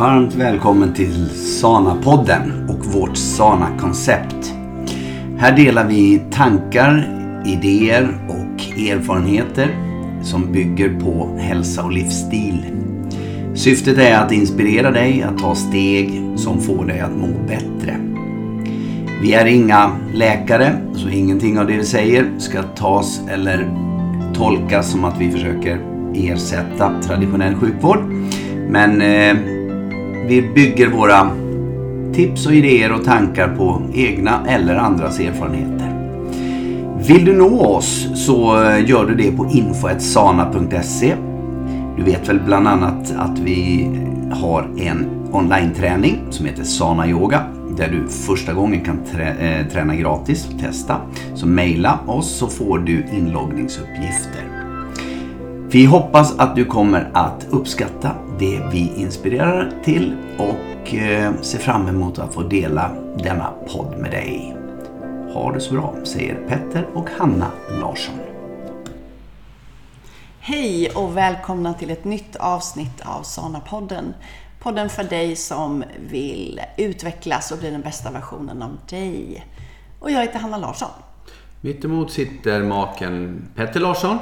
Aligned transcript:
Varmt 0.00 0.34
välkommen 0.34 0.94
till 0.94 1.30
Sana-podden 1.30 2.68
och 2.68 2.86
vårt 2.86 3.16
Sana-koncept. 3.16 4.54
Här 5.38 5.56
delar 5.56 5.88
vi 5.88 6.22
tankar, 6.30 7.08
idéer 7.46 8.18
och 8.28 8.78
erfarenheter 8.78 9.68
som 10.22 10.52
bygger 10.52 11.00
på 11.00 11.38
hälsa 11.38 11.84
och 11.84 11.92
livsstil. 11.92 12.64
Syftet 13.54 13.98
är 13.98 14.18
att 14.18 14.32
inspirera 14.32 14.90
dig 14.90 15.22
att 15.22 15.38
ta 15.38 15.54
steg 15.54 16.22
som 16.36 16.60
får 16.60 16.84
dig 16.84 17.00
att 17.00 17.16
må 17.16 17.28
bättre. 17.48 17.96
Vi 19.22 19.34
är 19.34 19.46
inga 19.46 19.90
läkare, 20.14 20.72
så 20.94 21.08
ingenting 21.08 21.58
av 21.58 21.66
det 21.66 21.76
vi 21.76 21.84
säger 21.84 22.30
ska 22.38 22.62
tas 22.62 23.20
eller 23.28 23.70
tolkas 24.34 24.90
som 24.90 25.04
att 25.04 25.20
vi 25.20 25.30
försöker 25.30 25.80
ersätta 26.14 27.02
traditionell 27.02 27.54
sjukvård. 27.54 27.98
Men 28.68 29.02
eh, 29.02 29.59
vi 30.30 30.42
bygger 30.42 30.88
våra 30.88 31.30
tips 32.14 32.46
och 32.46 32.54
idéer 32.54 32.92
och 32.92 33.04
tankar 33.04 33.48
på 33.48 33.82
egna 33.94 34.46
eller 34.48 34.76
andras 34.76 35.20
erfarenheter. 35.20 35.94
Vill 37.06 37.24
du 37.24 37.36
nå 37.36 37.64
oss 37.64 38.08
så 38.14 38.62
eh, 38.62 38.88
gör 38.88 39.06
du 39.06 39.14
det 39.14 39.32
på 39.32 39.46
info.sana.se. 39.50 41.14
Du 41.96 42.02
vet 42.02 42.28
väl 42.28 42.40
bland 42.40 42.68
annat 42.68 43.14
att 43.16 43.38
vi 43.38 43.88
har 44.32 44.68
en 44.78 45.06
online-träning 45.32 46.18
som 46.30 46.46
heter 46.46 46.64
Sana 46.64 47.08
Yoga 47.08 47.44
där 47.76 47.88
du 47.88 48.08
första 48.08 48.52
gången 48.52 48.80
kan 48.84 48.98
trä 49.12 49.34
eh, 49.40 49.66
träna 49.66 49.96
gratis 49.96 50.48
och 50.48 50.60
testa. 50.60 50.96
Så 51.34 51.46
mejla 51.46 51.98
oss 52.06 52.30
så 52.38 52.48
får 52.48 52.78
du 52.78 53.06
inloggningsuppgifter. 53.12 54.49
Vi 55.72 55.84
hoppas 55.84 56.38
att 56.38 56.56
du 56.56 56.64
kommer 56.64 57.10
att 57.14 57.46
uppskatta 57.50 58.14
det 58.38 58.62
vi 58.72 58.92
inspirerar 58.96 59.72
till 59.84 60.16
och 60.38 60.94
eh, 60.94 61.34
ser 61.40 61.58
fram 61.58 61.88
emot 61.88 62.18
att 62.18 62.34
få 62.34 62.42
dela 62.42 62.90
denna 63.18 63.52
podd 63.68 63.98
med 63.98 64.10
dig. 64.10 64.56
Ha 65.32 65.52
det 65.52 65.60
så 65.60 65.74
bra, 65.74 65.94
säger 66.04 66.34
Petter 66.48 66.86
och 66.94 67.08
Hanna 67.18 67.50
Larsson. 67.80 68.14
Hej 70.40 70.90
och 70.90 71.16
välkomna 71.16 71.74
till 71.74 71.90
ett 71.90 72.04
nytt 72.04 72.36
avsnitt 72.36 73.00
av 73.04 73.22
Sana-podden. 73.22 74.14
Podden 74.60 74.88
för 74.88 75.04
dig 75.04 75.36
som 75.36 75.84
vill 76.10 76.60
utvecklas 76.76 77.52
och 77.52 77.58
bli 77.58 77.70
den 77.70 77.82
bästa 77.82 78.10
versionen 78.10 78.62
av 78.62 78.78
dig. 78.88 79.46
Och 80.00 80.10
jag 80.10 80.20
heter 80.20 80.38
Hanna 80.38 80.58
Larsson. 80.58 80.90
Mittemot 81.60 82.12
sitter 82.12 82.62
maken 82.62 83.42
Petter 83.54 83.80
Larsson. 83.80 84.18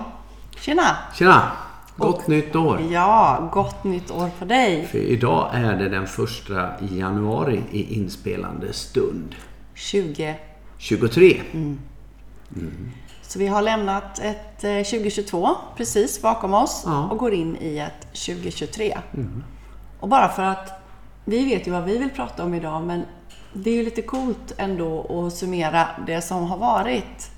Tjena! 0.60 0.96
Tjena! 1.14 1.52
Gott 1.96 2.22
och, 2.22 2.28
nytt 2.28 2.56
år! 2.56 2.80
Ja, 2.90 3.50
gott 3.52 3.84
nytt 3.84 4.10
år 4.10 4.30
på 4.38 4.44
dig! 4.44 4.86
För 4.86 4.98
idag 4.98 5.50
är 5.52 5.76
det 5.76 5.88
den 5.88 6.06
första 6.06 6.70
januari 6.80 7.62
i 7.70 7.94
inspelande 7.94 8.72
stund. 8.72 9.34
20... 9.74 10.36
23. 10.78 11.40
Mm. 11.52 11.78
Mm. 12.56 12.90
Så 13.22 13.38
vi 13.38 13.46
har 13.46 13.62
lämnat 13.62 14.18
ett 14.18 14.58
2022 14.60 15.44
eh, 15.46 15.52
precis 15.76 16.22
bakom 16.22 16.54
oss 16.54 16.82
ja. 16.86 17.08
och 17.10 17.18
går 17.18 17.34
in 17.34 17.56
i 17.60 17.78
ett 17.78 18.00
2023. 18.12 18.98
Mm. 19.14 19.44
Och 20.00 20.08
bara 20.08 20.28
för 20.28 20.42
att 20.42 20.82
vi 21.24 21.44
vet 21.44 21.66
ju 21.66 21.70
vad 21.70 21.84
vi 21.84 21.98
vill 21.98 22.10
prata 22.10 22.44
om 22.44 22.54
idag, 22.54 22.82
men 22.82 23.02
det 23.52 23.70
är 23.70 23.74
ju 23.74 23.84
lite 23.84 24.02
coolt 24.02 24.54
ändå 24.56 25.26
att 25.26 25.34
summera 25.34 25.88
det 26.06 26.22
som 26.22 26.44
har 26.44 26.58
varit 26.58 27.30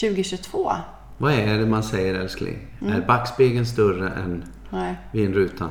2022. 0.00 0.72
Vad 1.20 1.32
är 1.32 1.58
det 1.58 1.66
man 1.66 1.82
säger 1.82 2.14
älskling? 2.14 2.58
Mm. 2.80 2.92
Är 2.92 3.06
backspegeln 3.06 3.66
större 3.66 4.08
än 4.08 4.44
Nej. 4.70 4.94
vindrutan? 5.12 5.70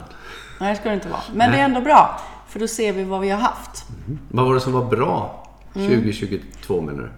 Nej, 0.59 0.73
det 0.73 0.79
ska 0.79 0.89
det 0.89 0.95
inte 0.95 1.09
vara. 1.09 1.21
Men 1.29 1.37
Nej. 1.37 1.51
det 1.51 1.57
är 1.57 1.65
ändå 1.65 1.81
bra, 1.81 2.21
för 2.47 2.59
då 2.59 2.67
ser 2.67 2.93
vi 2.93 3.03
vad 3.03 3.21
vi 3.21 3.29
har 3.29 3.39
haft. 3.39 3.85
Mm. 4.07 4.19
Vad 4.29 4.45
var 4.45 4.53
det 4.53 4.59
som 4.59 4.73
var 4.73 4.85
bra 4.85 5.47
2022 5.73 6.73
mm. 6.73 6.85
menar 6.85 7.03
du? 7.03 7.09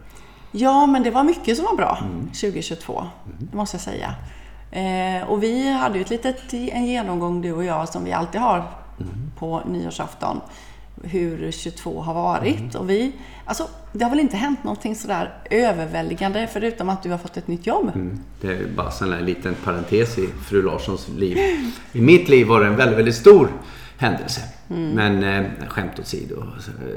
Ja, 0.59 0.85
men 0.85 1.03
det 1.03 1.11
var 1.11 1.23
mycket 1.23 1.57
som 1.57 1.65
var 1.65 1.75
bra 1.75 1.97
2022. 2.27 2.99
Mm. 2.99 3.11
mm. 3.25 3.47
Det 3.51 3.57
måste 3.57 3.75
jag 3.75 3.81
säga. 3.81 4.15
Eh, 4.71 5.29
och 5.29 5.43
vi 5.43 5.71
hade 5.71 5.97
ju 5.97 6.01
ett 6.01 6.09
litet, 6.09 6.53
en 6.53 6.85
genomgång 6.85 7.41
du 7.41 7.51
och 7.51 7.63
jag 7.63 7.89
som 7.89 8.03
vi 8.03 8.11
alltid 8.11 8.41
har 8.41 8.57
mm. 8.57 9.31
på 9.39 9.61
nyårsafton 9.67 10.41
hur 11.03 11.51
22 11.51 12.01
har 12.01 12.13
varit. 12.13 12.59
Mm. 12.59 12.75
Och 12.75 12.89
vi, 12.89 13.11
alltså, 13.45 13.67
det 13.91 14.03
har 14.03 14.09
väl 14.09 14.19
inte 14.19 14.37
hänt 14.37 14.63
någonting 14.63 14.95
sådär 14.95 15.33
överväldigande 15.49 16.47
förutom 16.53 16.89
att 16.89 17.03
du 17.03 17.09
har 17.09 17.17
fått 17.17 17.37
ett 17.37 17.47
nytt 17.47 17.67
jobb? 17.67 17.91
Mm. 17.95 18.19
Det 18.41 18.47
är 18.47 18.67
bara 18.75 19.15
en 19.17 19.25
liten 19.25 19.55
parentes 19.63 20.17
i 20.17 20.27
fru 20.27 20.61
Larssons 20.61 21.09
liv. 21.09 21.37
I 21.93 22.01
mitt 22.01 22.29
liv 22.29 22.47
var 22.47 22.59
det 22.59 22.67
en 22.67 22.75
väldigt, 22.75 22.97
väldigt 22.97 23.15
stor 23.15 23.49
händelse. 23.97 24.41
Mm. 24.69 24.89
Men 24.89 25.23
eh, 25.23 25.67
skämt 25.67 25.99
åsido. 25.99 26.43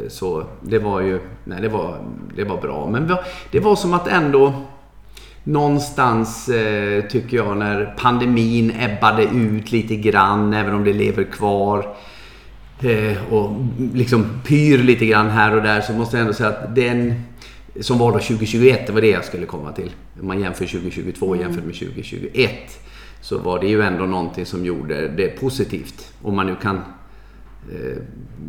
Så 0.08 0.46
det 0.62 0.78
var 0.78 1.00
ju, 1.00 1.20
nej 1.44 1.60
det 1.60 1.68
var, 1.68 1.98
det 2.36 2.44
var 2.44 2.60
bra. 2.60 2.88
Men 2.90 3.16
det 3.50 3.60
var 3.60 3.76
som 3.76 3.94
att 3.94 4.08
ändå 4.08 4.54
någonstans 5.44 6.48
eh, 6.48 7.04
tycker 7.04 7.36
jag 7.36 7.56
när 7.56 7.94
pandemin 7.98 8.72
ebbade 8.80 9.24
ut 9.24 9.72
lite 9.72 9.96
grann, 9.96 10.54
även 10.54 10.74
om 10.74 10.84
det 10.84 10.92
lever 10.92 11.24
kvar 11.24 11.96
och 13.30 13.50
liksom 13.94 14.26
pyr 14.46 14.78
lite 14.78 15.06
grann 15.06 15.30
här 15.30 15.56
och 15.56 15.62
där 15.62 15.80
så 15.80 15.92
måste 15.92 16.16
jag 16.16 16.20
ändå 16.20 16.32
säga 16.32 16.48
att 16.48 16.74
den 16.74 17.24
som 17.80 17.98
var 17.98 18.12
då 18.12 18.18
2021, 18.18 18.86
det 18.86 18.92
var 18.92 19.00
det 19.00 19.10
jag 19.10 19.24
skulle 19.24 19.46
komma 19.46 19.72
till. 19.72 19.92
Om 20.20 20.26
man 20.26 20.40
jämför 20.40 20.66
2022 20.66 21.26
mm. 21.26 21.40
jämfört 21.40 21.64
med 21.64 21.74
2021 21.74 22.50
så 23.20 23.38
var 23.38 23.58
det 23.58 23.66
ju 23.66 23.82
ändå 23.82 24.04
någonting 24.04 24.46
som 24.46 24.64
gjorde 24.64 25.08
det 25.08 25.28
positivt. 25.28 26.12
Om 26.22 26.36
man 26.36 26.46
nu 26.46 26.56
kan... 26.62 26.76
Eh, 26.76 27.96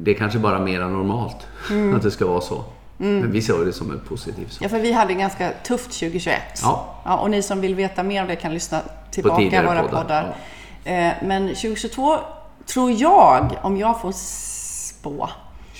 det 0.03 0.11
är 0.11 0.15
kanske 0.15 0.39
bara 0.39 0.59
mera 0.59 0.87
normalt 0.87 1.47
mm. 1.69 1.95
att 1.95 2.01
det 2.01 2.11
ska 2.11 2.25
vara 2.25 2.41
så. 2.41 2.63
Mm. 2.99 3.19
Men 3.19 3.31
vi 3.31 3.41
såg 3.41 3.65
det 3.65 3.73
som 3.73 3.91
en 3.91 3.99
positiv 3.99 4.47
sak. 4.49 4.63
Ja, 4.63 4.69
för 4.69 4.79
vi 4.79 4.91
hade 4.91 5.13
ganska 5.13 5.51
tufft 5.63 5.99
2021. 5.99 6.41
Ja. 6.61 7.01
ja. 7.05 7.17
Och 7.17 7.29
ni 7.31 7.41
som 7.41 7.61
vill 7.61 7.75
veta 7.75 8.03
mer 8.03 8.21
om 8.21 8.27
det 8.27 8.35
kan 8.35 8.53
lyssna 8.53 8.81
tillbaka 9.11 9.41
i 9.41 9.49
våra 9.49 9.81
poddar. 9.81 10.01
poddar. 10.01 10.35
Ja. 10.83 10.91
Eh, 10.91 11.13
men 11.23 11.47
2022 11.47 12.17
tror 12.65 12.91
jag, 12.91 13.57
om 13.61 13.77
jag 13.77 14.01
får 14.01 14.11
spå. 14.11 15.29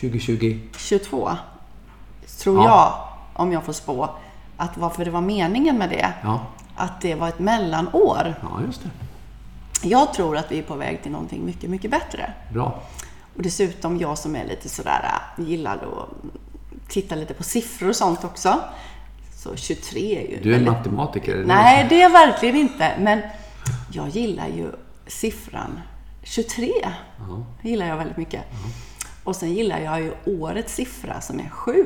2020? 0.01 0.59
22. 0.77 1.31
Tror 2.39 2.63
ja. 2.63 2.63
jag, 3.33 3.41
om 3.41 3.51
jag 3.51 3.63
får 3.63 3.73
spå, 3.73 4.09
att 4.57 4.77
varför 4.77 5.05
det 5.05 5.11
var 5.11 5.21
meningen 5.21 5.77
med 5.77 5.89
det. 5.89 6.13
Ja. 6.23 6.41
Att 6.75 7.01
det 7.01 7.15
var 7.15 7.27
ett 7.27 7.39
mellanår. 7.39 8.35
Ja, 8.41 8.61
just 8.65 8.83
det. 8.83 8.89
Jag 9.87 10.13
tror 10.13 10.37
att 10.37 10.51
vi 10.51 10.59
är 10.59 10.63
på 10.63 10.75
väg 10.75 11.03
till 11.03 11.11
någonting 11.11 11.45
mycket, 11.45 11.69
mycket 11.69 11.91
bättre. 11.91 12.33
Bra. 12.53 12.81
Och 13.35 13.41
dessutom 13.41 13.97
jag 13.97 14.17
som 14.17 14.35
är 14.35 14.45
lite 14.45 14.69
sådär, 14.69 15.05
gillar 15.37 15.73
att 15.73 16.89
titta 16.89 17.15
lite 17.15 17.33
på 17.33 17.43
siffror 17.43 17.89
och 17.89 17.95
sånt 17.95 18.23
också. 18.23 18.59
Så 19.35 19.55
23 19.55 19.99
är 19.99 20.31
ju... 20.31 20.39
Du 20.43 20.49
är 20.49 20.53
väldigt... 20.53 20.73
matematiker? 20.73 21.43
Nej, 21.47 21.85
det 21.89 21.95
är 21.95 22.01
jag 22.01 22.09
verkligen 22.09 22.55
inte. 22.55 22.91
Men 22.99 23.21
jag 23.91 24.09
gillar 24.09 24.47
ju 24.47 24.71
siffran 25.07 25.79
23. 26.25 26.71
Uh-huh. 26.71 27.43
gillar 27.61 27.87
jag 27.87 27.97
väldigt 27.97 28.17
mycket. 28.17 28.41
Uh-huh. 28.41 28.95
Och 29.23 29.35
sen 29.35 29.53
gillar 29.53 29.79
jag 29.79 30.01
ju 30.01 30.11
årets 30.25 30.75
siffra 30.75 31.21
som 31.21 31.39
är 31.39 31.49
7. 31.49 31.85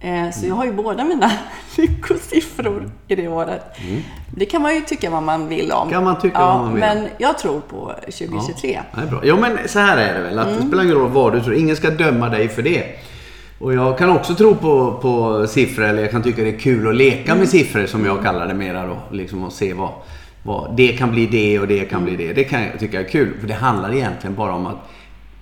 Eh, 0.00 0.30
så 0.30 0.46
jag 0.46 0.54
har 0.54 0.64
ju 0.64 0.72
båda 0.72 1.04
mina 1.04 1.30
lyckosiffror 1.76 2.90
i 3.08 3.14
det 3.14 3.28
året. 3.28 3.62
Mm. 3.88 4.02
Det 4.36 4.46
kan 4.46 4.62
man 4.62 4.74
ju 4.74 4.80
tycka 4.80 5.10
vad 5.10 5.22
man 5.22 5.48
vill 5.48 5.72
om. 5.72 5.90
kan 5.90 6.04
man 6.04 6.20
tycka 6.20 6.38
ja, 6.38 6.46
vad 6.46 6.60
man 6.60 6.74
vill 6.74 6.80
Men 6.80 7.08
jag 7.18 7.38
tror 7.38 7.60
på 7.60 7.94
2023. 8.00 8.80
Ja, 8.92 9.00
det 9.00 9.06
är 9.06 9.10
bra. 9.10 9.20
Jo, 9.24 9.36
men 9.40 9.58
så 9.66 9.78
här 9.78 9.96
är 9.96 10.14
det 10.14 10.20
väl. 10.20 10.38
Att 10.38 10.46
mm. 10.46 10.60
Det 10.60 10.66
spelar 10.66 10.84
ingen 10.84 10.96
roll 10.96 11.10
vad 11.10 11.32
du 11.32 11.40
tror. 11.40 11.54
Ingen 11.54 11.76
ska 11.76 11.90
döma 11.90 12.28
dig 12.28 12.48
för 12.48 12.62
det. 12.62 12.84
Och 13.58 13.74
jag 13.74 13.98
kan 13.98 14.10
också 14.10 14.34
tro 14.34 14.54
på, 14.54 14.98
på 15.02 15.46
siffror, 15.46 15.84
eller 15.84 16.02
jag 16.02 16.10
kan 16.10 16.22
tycka 16.22 16.42
det 16.42 16.54
är 16.54 16.58
kul 16.58 16.88
att 16.88 16.94
leka 16.94 17.34
med 17.34 17.48
siffror 17.48 17.86
som 17.86 18.04
jag 18.04 18.22
kallar 18.22 18.46
det 18.46 18.54
mera 18.54 18.86
då. 18.86 18.96
Liksom 19.10 19.44
att 19.44 19.52
se 19.52 19.74
vad, 19.74 19.90
vad 20.48 20.76
det 20.76 20.92
kan 20.92 21.10
bli 21.10 21.26
det 21.26 21.58
och 21.58 21.68
det 21.68 21.84
kan 21.84 22.04
bli 22.04 22.16
det. 22.16 22.32
Det 22.32 22.44
kan 22.44 22.62
jag 22.62 22.78
tycka 22.78 23.00
är 23.00 23.08
kul. 23.08 23.40
För 23.40 23.48
det 23.48 23.54
handlar 23.54 23.94
egentligen 23.94 24.36
bara 24.36 24.52
om 24.54 24.66
att 24.66 24.76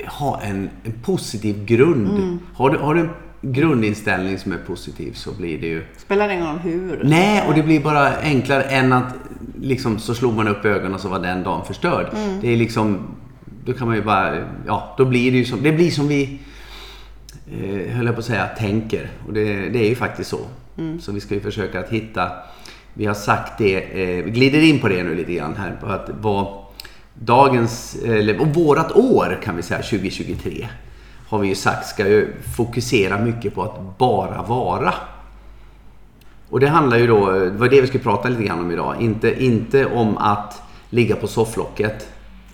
ha 0.07 0.41
en, 0.41 0.71
en 0.85 0.93
positiv 0.93 1.65
grund. 1.65 2.09
Mm. 2.09 2.39
Har, 2.55 2.71
du, 2.71 2.79
har 2.79 2.95
du 2.95 3.01
en 3.01 3.11
grundinställning 3.43 4.39
som 4.39 4.53
är 4.53 4.59
positiv 4.59 5.13
så 5.13 5.33
blir 5.33 5.61
det 5.61 5.67
ju... 5.67 5.85
Spelar 5.97 6.29
det 6.29 6.35
ingen 6.35 6.47
roll 6.47 6.59
hur? 6.59 7.01
Nej, 7.05 7.45
och 7.49 7.55
det 7.55 7.63
blir 7.63 7.81
bara 7.81 8.17
enklare 8.17 8.63
än 8.63 8.93
att 8.93 9.15
liksom 9.61 9.99
så 9.99 10.15
slog 10.15 10.35
man 10.35 10.49
upp 10.49 10.65
ögonen 10.65 10.95
och 10.95 11.01
så 11.01 11.09
var 11.09 11.19
den 11.19 11.43
dagen 11.43 11.65
förstörd. 11.65 12.07
Mm. 12.15 12.41
Det 12.41 12.53
är 12.53 12.57
liksom... 12.57 12.99
Då 13.65 13.73
kan 13.73 13.87
man 13.87 13.97
ju 13.97 14.03
bara... 14.03 14.45
Ja, 14.67 14.95
då 14.99 15.05
blir 15.05 15.33
det 15.33 15.39
ju 15.39 15.45
som... 15.45 15.63
Det 15.63 15.73
blir 15.73 15.91
som 15.91 16.09
vi 16.09 16.39
eh, 17.53 17.97
höll 17.97 18.07
jag 18.07 18.15
på 18.15 18.19
att 18.19 18.25
säga, 18.25 18.47
tänker. 18.47 19.11
Och 19.27 19.33
det, 19.33 19.69
det 19.69 19.85
är 19.85 19.89
ju 19.89 19.95
faktiskt 19.95 20.31
så. 20.31 20.41
Mm. 20.79 21.01
Så 21.01 21.13
vi 21.13 21.21
ska 21.21 21.35
ju 21.35 21.41
försöka 21.41 21.81
att 21.81 21.89
hitta, 21.89 22.31
vi 22.99 23.07
har 23.07 23.15
sagt 23.15 23.59
det, 23.59 23.77
eh, 23.77 24.25
vi 24.25 24.31
glider 24.31 24.63
in 24.63 24.81
på 24.81 24.89
det 24.89 25.03
nu 25.03 25.15
lite 25.15 25.33
grann 25.33 25.57
här, 25.57 25.77
på 25.81 25.87
att 25.87 26.11
vad 26.21 26.47
dagens, 27.15 27.97
eller 28.05 28.41
och 28.41 28.47
vårat 28.47 28.93
år 28.93 29.41
kan 29.45 29.57
vi 29.57 29.63
säga, 29.63 29.83
2023, 29.83 30.69
har 31.29 31.39
vi 31.39 31.49
ju 31.49 31.55
sagt 31.55 31.87
ska 31.87 32.09
ju 32.09 32.33
fokusera 32.57 33.19
mycket 33.19 33.55
på 33.55 33.63
att 33.63 33.99
bara 33.99 34.43
vara. 34.43 34.95
Och 36.51 36.61
det 36.61 36.69
handlar 36.69 36.97
ju 36.97 37.07
då, 37.07 37.31
det 37.31 37.51
var 37.51 37.69
det 37.69 37.81
vi 37.81 37.87
skulle 37.87 38.05
prata 38.05 38.29
lite 38.29 38.43
grann 38.43 38.61
om 38.61 38.71
idag, 38.71 38.97
inte, 39.01 39.45
inte 39.45 39.87
om 39.87 40.19
att 40.19 40.63
ligga 40.91 41.17
på 41.17 41.27
sofflocket 41.27 42.09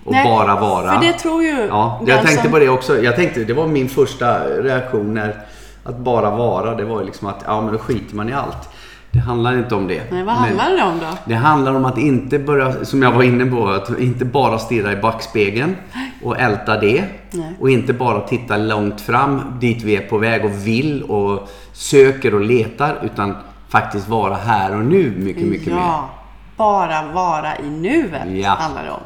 Och 0.04 0.12
Nej, 0.12 0.24
bara 0.24 0.60
vara. 0.60 0.92
För 0.92 1.06
det 1.06 1.12
tror 1.12 1.42
ju 1.42 1.66
Ja, 1.68 2.02
jag 2.06 2.22
tänkte 2.22 2.42
som... 2.42 2.52
på 2.52 2.58
det 2.58 2.68
också. 2.68 3.02
Jag 3.02 3.16
tänkte, 3.16 3.44
det 3.44 3.54
var 3.54 3.66
min 3.66 3.88
första 3.88 4.44
reaktion 4.44 5.14
när 5.14 5.46
att 5.84 5.98
bara 5.98 6.30
vara, 6.30 6.74
det 6.74 6.84
var 6.84 7.00
ju 7.00 7.06
liksom 7.06 7.28
att 7.28 7.42
ja 7.46 7.60
men 7.60 7.72
då 7.72 7.78
skiter 7.78 8.16
man 8.16 8.28
i 8.28 8.32
allt. 8.32 8.68
Det 9.12 9.18
handlar 9.18 9.58
inte 9.58 9.74
om 9.74 9.86
det. 9.86 10.10
Nej, 10.10 10.22
vad 10.22 10.34
handlar 10.34 10.68
Men 10.68 10.76
det 10.76 10.82
om 10.82 10.98
då? 10.98 11.18
Det 11.24 11.34
handlar 11.34 11.74
om 11.74 11.84
att 11.84 11.98
inte 11.98 12.38
börja, 12.38 12.84
som 12.84 13.02
jag 13.02 13.12
var 13.12 13.22
inne 13.22 13.46
på, 13.46 13.68
att 13.68 13.98
inte 13.98 14.24
bara 14.24 14.58
stirra 14.58 14.92
i 14.92 14.96
backspegeln 14.96 15.76
och 16.22 16.40
älta 16.40 16.80
det. 16.80 17.04
Nej. 17.30 17.54
Och 17.60 17.70
inte 17.70 17.92
bara 17.92 18.20
titta 18.20 18.56
långt 18.56 19.00
fram 19.00 19.42
dit 19.60 19.82
vi 19.82 19.96
är 19.96 20.00
på 20.00 20.18
väg 20.18 20.44
och 20.44 20.66
vill 20.66 21.02
och 21.02 21.48
söker 21.72 22.34
och 22.34 22.40
letar. 22.40 22.98
Utan 23.02 23.36
faktiskt 23.68 24.08
vara 24.08 24.34
här 24.34 24.76
och 24.76 24.84
nu 24.84 25.14
mycket, 25.18 25.46
mycket 25.46 25.66
ja, 25.66 25.74
mer. 25.74 25.82
Ja, 25.82 26.08
bara 26.56 27.12
vara 27.12 27.58
i 27.58 27.70
nuet 27.70 28.28
ja. 28.32 28.50
handlar 28.50 28.84
det 28.84 28.90
om. 28.90 29.02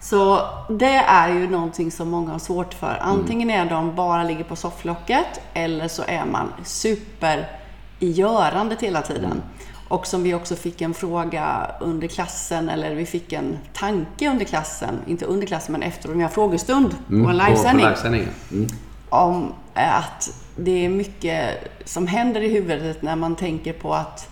Så 0.00 0.40
det 0.68 0.96
är 0.96 1.28
ju 1.28 1.50
någonting 1.50 1.90
som 1.90 2.08
många 2.08 2.32
har 2.32 2.38
svårt 2.38 2.74
för. 2.74 2.98
Antingen 3.00 3.50
är 3.50 3.70
de 3.70 3.94
bara 3.94 4.22
ligger 4.22 4.44
på 4.44 4.56
sofflocket 4.56 5.40
eller 5.54 5.88
så 5.88 6.02
är 6.06 6.24
man 6.24 6.48
super 6.64 7.59
i 8.00 8.10
görandet 8.10 8.80
hela 8.80 9.02
tiden. 9.02 9.24
Mm. 9.24 9.42
Och 9.88 10.06
som 10.06 10.22
vi 10.22 10.34
också 10.34 10.56
fick 10.56 10.80
en 10.80 10.94
fråga 10.94 11.70
under 11.80 12.08
klassen, 12.08 12.68
eller 12.68 12.94
vi 12.94 13.06
fick 13.06 13.32
en 13.32 13.58
tanke 13.72 14.30
under 14.30 14.44
klassen, 14.44 14.98
inte 15.06 15.24
under 15.24 15.46
klassen 15.46 15.72
men 15.72 15.82
efter 15.82 16.22
en 16.22 16.30
frågestund 16.30 16.94
mm, 17.08 17.24
på 17.24 17.30
en 17.30 17.36
livesändning. 17.36 17.86
På, 17.86 18.00
på 18.00 18.54
mm. 18.54 18.68
Om 19.08 19.52
att 19.74 20.30
det 20.56 20.84
är 20.84 20.88
mycket 20.88 21.70
som 21.84 22.06
händer 22.06 22.40
i 22.40 22.48
huvudet 22.48 23.02
när 23.02 23.16
man 23.16 23.36
tänker 23.36 23.72
på 23.72 23.94
att 23.94 24.28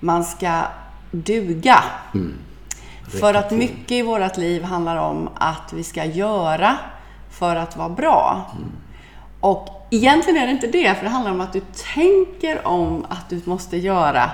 man 0.00 0.24
ska 0.24 0.62
duga. 1.10 1.84
Mm. 2.14 2.34
För 3.20 3.34
att 3.34 3.50
mycket 3.50 3.92
i 3.92 4.02
vårt 4.02 4.36
liv 4.36 4.62
handlar 4.62 4.96
om 4.96 5.28
att 5.34 5.72
vi 5.72 5.84
ska 5.84 6.04
göra 6.04 6.76
för 7.30 7.56
att 7.56 7.76
vara 7.76 7.88
bra. 7.88 8.50
Mm. 8.56 8.72
Och 9.40 9.75
egentligen 9.90 10.42
är 10.42 10.46
det 10.46 10.52
inte 10.52 10.66
det, 10.66 10.94
för 10.94 11.04
det 11.04 11.10
handlar 11.10 11.32
om 11.32 11.40
att 11.40 11.52
du 11.52 11.60
tänker 11.94 12.66
om 12.66 13.06
att 13.08 13.30
du 13.30 13.40
måste 13.44 13.76
göra 13.76 14.30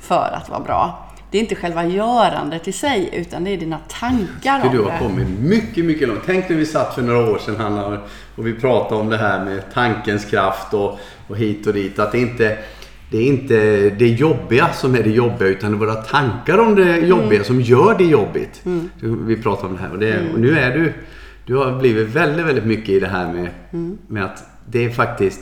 för 0.00 0.38
att 0.42 0.48
vara 0.48 0.60
bra. 0.60 1.02
Det 1.30 1.38
är 1.38 1.42
inte 1.42 1.54
själva 1.54 1.84
görandet 1.84 2.68
i 2.68 2.72
sig, 2.72 3.10
utan 3.12 3.44
det 3.44 3.50
är 3.50 3.56
dina 3.56 3.78
tankar 3.88 4.60
om 4.60 4.70
det. 4.70 4.76
Du 4.76 4.82
har 4.82 4.98
kommit 4.98 5.28
mycket, 5.40 5.84
mycket 5.84 6.08
långt. 6.08 6.20
Tänk 6.26 6.48
när 6.48 6.56
vi 6.56 6.66
satt 6.66 6.94
för 6.94 7.02
några 7.02 7.30
år 7.30 7.38
sedan, 7.38 7.56
Hanna, 7.56 7.98
och 8.36 8.46
vi 8.46 8.54
pratade 8.54 9.00
om 9.00 9.08
det 9.08 9.16
här 9.16 9.44
med 9.44 9.74
tankens 9.74 10.24
kraft 10.24 10.74
och, 10.74 10.98
och 11.28 11.36
hit 11.36 11.66
och 11.66 11.74
dit. 11.74 11.98
Att 11.98 12.12
det 12.12 12.18
inte 12.18 12.58
det 13.10 13.18
är 13.18 13.26
inte 13.26 13.90
det 13.90 14.08
jobbiga 14.08 14.72
som 14.72 14.94
är 14.94 15.02
det 15.02 15.10
jobbiga 15.10 15.48
utan 15.48 15.70
det 15.70 15.76
är 15.76 15.78
våra 15.78 15.94
tankar 15.94 16.58
om 16.58 16.74
det 16.74 16.96
jobbiga 16.96 17.34
mm. 17.34 17.44
som 17.44 17.60
gör 17.60 17.98
det 17.98 18.04
jobbigt. 18.04 18.62
Mm. 18.64 18.90
Vi 19.26 19.36
pratar 19.36 19.68
om 19.68 19.76
det 19.76 19.82
här 19.82 19.92
och, 19.92 19.98
det, 19.98 20.12
mm. 20.12 20.32
och, 20.32 20.40
nu 20.40 20.58
är 20.58 20.78
du, 20.78 20.92
du 21.46 21.56
har 21.56 21.78
blivit 21.78 22.08
väldigt, 22.08 22.46
väldigt 22.46 22.64
mycket 22.64 22.88
i 22.88 23.00
det 23.00 23.06
här 23.06 23.32
med, 23.32 23.48
mm. 23.72 23.98
med 24.08 24.24
att 24.24 24.55
det 24.66 24.84
är 24.84 24.90
faktiskt, 24.90 25.40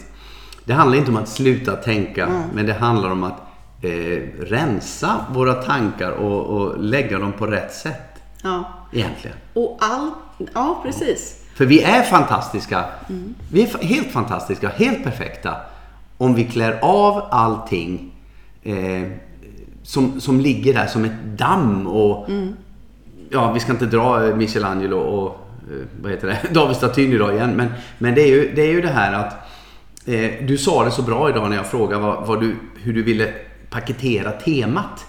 det 0.64 0.72
handlar 0.72 0.98
inte 0.98 1.10
om 1.10 1.16
att 1.16 1.28
sluta 1.28 1.76
tänka 1.76 2.26
mm. 2.26 2.42
men 2.54 2.66
det 2.66 2.72
handlar 2.72 3.10
om 3.10 3.24
att 3.24 3.40
eh, 3.82 4.20
rensa 4.40 5.26
våra 5.30 5.54
tankar 5.54 6.10
och, 6.10 6.40
och, 6.44 6.78
lägga 6.78 7.18
dem 7.18 7.32
på 7.32 7.46
rätt 7.46 7.74
sätt. 7.74 8.22
Ja. 8.42 8.64
Egentligen. 8.92 9.36
Och 9.52 9.78
all, 9.80 10.10
ja, 10.54 10.80
precis. 10.82 11.44
För 11.54 11.66
vi 11.66 11.82
är 11.82 12.02
fantastiska. 12.02 12.84
Mm. 13.08 13.34
Vi 13.52 13.62
är 13.62 13.84
helt 13.84 14.12
fantastiska, 14.12 14.68
helt 14.68 15.04
perfekta 15.04 15.56
om 16.18 16.34
vi 16.34 16.44
klär 16.44 16.78
av 16.82 17.22
allting 17.30 18.12
eh, 18.62 19.02
som, 19.82 20.20
som 20.20 20.40
ligger 20.40 20.74
där 20.74 20.86
som 20.86 21.04
ett 21.04 21.24
damm 21.24 21.86
och 21.86 22.28
mm. 22.28 22.56
ja, 23.30 23.52
vi 23.52 23.60
ska 23.60 23.72
inte 23.72 23.86
dra 23.86 24.18
Michelangelo 24.36 24.98
och 24.98 25.43
vad 26.00 26.12
heter 26.12 26.28
det, 26.28 26.38
Davidstatyn 26.54 27.12
idag 27.12 27.34
igen. 27.34 27.50
Men, 27.56 27.68
men 27.98 28.14
det, 28.14 28.22
är 28.22 28.28
ju, 28.28 28.52
det 28.54 28.62
är 28.62 28.72
ju 28.72 28.80
det 28.80 28.88
här 28.88 29.12
att 29.12 29.32
eh, 30.06 30.46
du 30.46 30.58
sa 30.58 30.84
det 30.84 30.90
så 30.90 31.02
bra 31.02 31.30
idag 31.30 31.50
när 31.50 31.56
jag 31.56 31.66
frågade 31.66 32.02
vad, 32.02 32.26
vad 32.26 32.40
du, 32.40 32.56
hur 32.82 32.92
du 32.92 33.02
ville 33.02 33.32
paketera 33.70 34.30
temat 34.30 35.06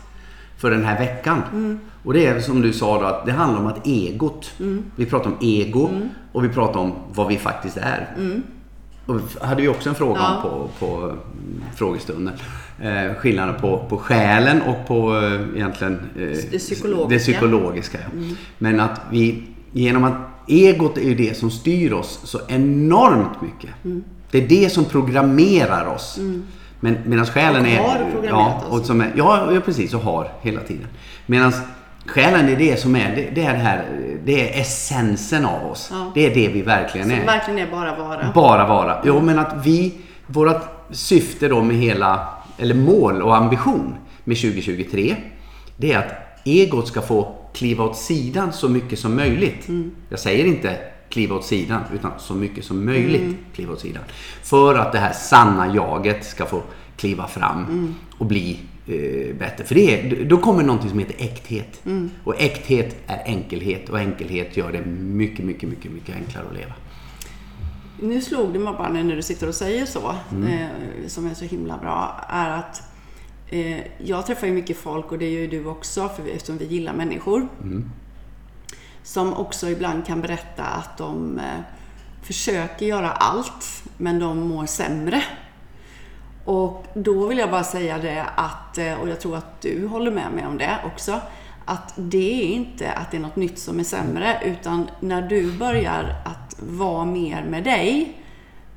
för 0.57 0.71
den 0.71 0.85
här 0.85 0.99
veckan. 0.99 1.41
Mm. 1.51 1.79
Och 2.03 2.13
det 2.13 2.25
är 2.25 2.39
som 2.39 2.61
du 2.61 2.73
sa 2.73 2.99
då 2.99 3.05
att 3.05 3.25
det 3.25 3.31
handlar 3.31 3.59
om 3.59 3.67
att 3.67 3.87
egot. 3.87 4.53
Mm. 4.59 4.83
Vi 4.95 5.05
pratar 5.05 5.29
om 5.29 5.37
ego 5.41 5.87
mm. 5.87 6.09
och 6.31 6.43
vi 6.43 6.49
pratar 6.49 6.79
om 6.79 6.93
vad 7.13 7.27
vi 7.27 7.37
faktiskt 7.37 7.77
är. 7.77 8.13
Mm. 8.17 8.43
Och 9.05 9.21
hade 9.41 9.61
vi 9.61 9.67
också 9.67 9.89
en 9.89 9.95
fråga 9.95 10.19
ja. 10.19 10.39
på, 10.41 10.69
på 10.79 11.15
frågestunden. 11.75 12.33
Eh, 12.81 13.13
skillnaden 13.13 13.55
på, 13.61 13.85
på 13.89 13.97
själen 13.97 14.61
och 14.61 14.87
på 14.87 15.17
eh, 15.17 15.55
egentligen 15.55 15.99
eh, 16.15 16.27
det 16.51 16.59
psykologiska. 16.59 17.09
Det 17.09 17.19
psykologiska 17.19 17.97
ja. 17.97 18.17
Mm. 18.19 18.35
Men 18.57 18.79
att 18.79 19.01
vi 19.11 19.43
genom 19.71 20.03
att 20.03 20.34
egot 20.47 20.97
är 20.97 21.01
ju 21.01 21.15
det 21.15 21.37
som 21.37 21.51
styr 21.51 21.93
oss 21.93 22.19
så 22.23 22.39
enormt 22.47 23.41
mycket. 23.41 23.69
Mm. 23.85 24.03
Det 24.31 24.37
är 24.43 24.47
det 24.47 24.69
som 24.69 24.85
programmerar 24.85 25.85
oss. 25.85 26.17
Mm. 26.17 26.43
Men 26.79 26.97
medan 27.05 27.25
själen 27.25 27.61
och 27.61 27.67
är... 27.67 27.77
har 27.77 28.11
programmerat 28.11 28.61
ja, 28.61 28.67
oss. 28.69 28.79
Och 28.79 28.85
som 28.85 29.01
är, 29.01 29.13
ja, 29.15 29.53
ja, 29.53 29.61
precis. 29.61 29.93
Och 29.93 30.01
har 30.01 30.31
hela 30.41 30.61
tiden. 30.61 30.87
Medan 31.25 31.53
Själen 32.05 32.49
är 32.49 32.55
det 32.55 32.79
som 32.79 32.95
är, 32.95 33.15
det, 33.15 33.29
det, 33.35 33.43
är 33.43 33.53
det 33.53 33.59
här, 33.59 33.85
det 34.25 34.49
är 34.49 34.61
essensen 34.61 35.45
av 35.45 35.71
oss. 35.71 35.89
Ja. 35.91 36.11
Det 36.13 36.25
är 36.25 36.35
det 36.35 36.47
vi 36.47 36.61
verkligen 36.61 37.11
är. 37.11 37.17
Som 37.17 37.25
verkligen 37.25 37.59
är 37.67 37.71
bara 37.71 37.95
vara. 37.95 38.31
Bara 38.35 38.67
vara. 38.67 39.01
Jo, 39.05 39.21
men 39.21 39.39
att 39.39 39.65
vi, 39.65 39.93
vårt 40.27 40.61
syfte 40.91 41.47
då 41.47 41.61
med 41.61 41.75
hela, 41.75 42.27
eller 42.57 42.75
mål 42.75 43.21
och 43.21 43.35
ambition 43.35 43.95
med 44.23 44.37
2023, 44.37 45.15
det 45.77 45.93
är 45.93 45.99
att 45.99 46.13
egot 46.43 46.87
ska 46.87 47.01
få 47.01 47.35
kliva 47.55 47.83
åt 47.83 47.97
sidan 47.97 48.53
så 48.53 48.69
mycket 48.69 48.99
som 48.99 49.15
möjligt. 49.15 49.67
Mm. 49.67 49.91
Jag 50.09 50.19
säger 50.19 50.45
inte 50.45 50.79
kliva 51.09 51.35
åt 51.35 51.45
sidan, 51.45 51.81
utan 51.93 52.11
så 52.17 52.33
mycket 52.33 52.65
som 52.65 52.85
möjligt 52.85 53.21
mm. 53.21 53.37
kliva 53.53 53.73
åt 53.73 53.79
sidan. 53.79 54.03
För 54.43 54.75
att 54.75 54.91
det 54.91 54.99
här 54.99 55.13
sanna 55.13 55.75
jaget 55.75 56.25
ska 56.25 56.45
få 56.45 56.61
kliva 56.97 57.27
fram 57.27 57.63
mm. 57.63 57.95
och 58.17 58.25
bli 58.25 58.59
eh, 58.87 59.35
bättre. 59.35 59.63
För 59.63 59.75
det 59.75 59.99
är, 59.99 60.25
då 60.25 60.37
kommer 60.37 60.63
någonting 60.63 60.89
som 60.89 60.99
heter 60.99 61.15
äkthet. 61.17 61.85
Mm. 61.85 62.09
Och 62.23 62.41
äkthet 62.41 62.95
är 63.07 63.23
enkelhet 63.25 63.89
och 63.89 63.99
enkelhet 63.99 64.57
gör 64.57 64.71
det 64.71 64.85
mycket, 64.85 65.45
mycket, 65.45 65.69
mycket, 65.69 65.91
mycket 65.91 66.15
enklare 66.15 66.45
att 66.49 66.55
leva. 66.55 66.73
Nu 67.99 68.21
slog 68.21 68.53
det 68.53 68.59
mig 68.59 68.73
bara 68.73 68.89
när 68.89 69.15
du 69.15 69.21
sitter 69.21 69.47
och 69.47 69.55
säger 69.55 69.85
så, 69.85 70.15
mm. 70.31 70.47
eh, 70.47 71.07
som 71.07 71.27
är 71.27 71.33
så 71.33 71.45
himla 71.45 71.77
bra, 71.77 72.25
är 72.29 72.49
att 72.49 72.81
eh, 73.49 73.79
jag 73.97 74.25
träffar 74.25 74.47
ju 74.47 74.53
mycket 74.53 74.77
folk 74.77 75.11
och 75.11 75.17
det 75.17 75.29
gör 75.29 75.41
ju 75.41 75.47
du 75.47 75.65
också, 75.65 76.09
för 76.09 76.27
eftersom 76.27 76.57
vi 76.57 76.65
gillar 76.65 76.93
människor. 76.93 77.47
Mm. 77.61 77.91
Som 79.03 79.33
också 79.33 79.69
ibland 79.69 80.05
kan 80.05 80.21
berätta 80.21 80.63
att 80.63 80.97
de 80.97 81.39
eh, 81.39 81.59
försöker 82.21 82.85
göra 82.85 83.11
allt, 83.11 83.83
men 83.97 84.19
de 84.19 84.39
mår 84.39 84.65
sämre 84.65 85.23
och 86.45 86.85
då 86.93 87.27
vill 87.27 87.37
jag 87.37 87.51
bara 87.51 87.63
säga 87.63 87.97
det 87.97 88.25
att, 88.35 88.77
eh, 88.77 88.93
och 88.93 89.09
jag 89.09 89.19
tror 89.19 89.37
att 89.37 89.61
du 89.61 89.87
håller 89.87 90.11
med 90.11 90.31
mig 90.31 90.45
om 90.45 90.57
det 90.57 90.77
också, 90.85 91.19
att 91.65 91.93
det 91.95 92.43
är 92.43 92.55
inte 92.55 92.91
att 92.91 93.11
det 93.11 93.17
är 93.17 93.21
något 93.21 93.35
nytt 93.35 93.59
som 93.59 93.79
är 93.79 93.83
sämre, 93.83 94.41
utan 94.45 94.89
när 94.99 95.21
du 95.21 95.57
börjar 95.57 96.15
att 96.25 96.55
vara 96.59 97.05
mer 97.05 97.43
med 97.43 97.63
dig, 97.63 98.21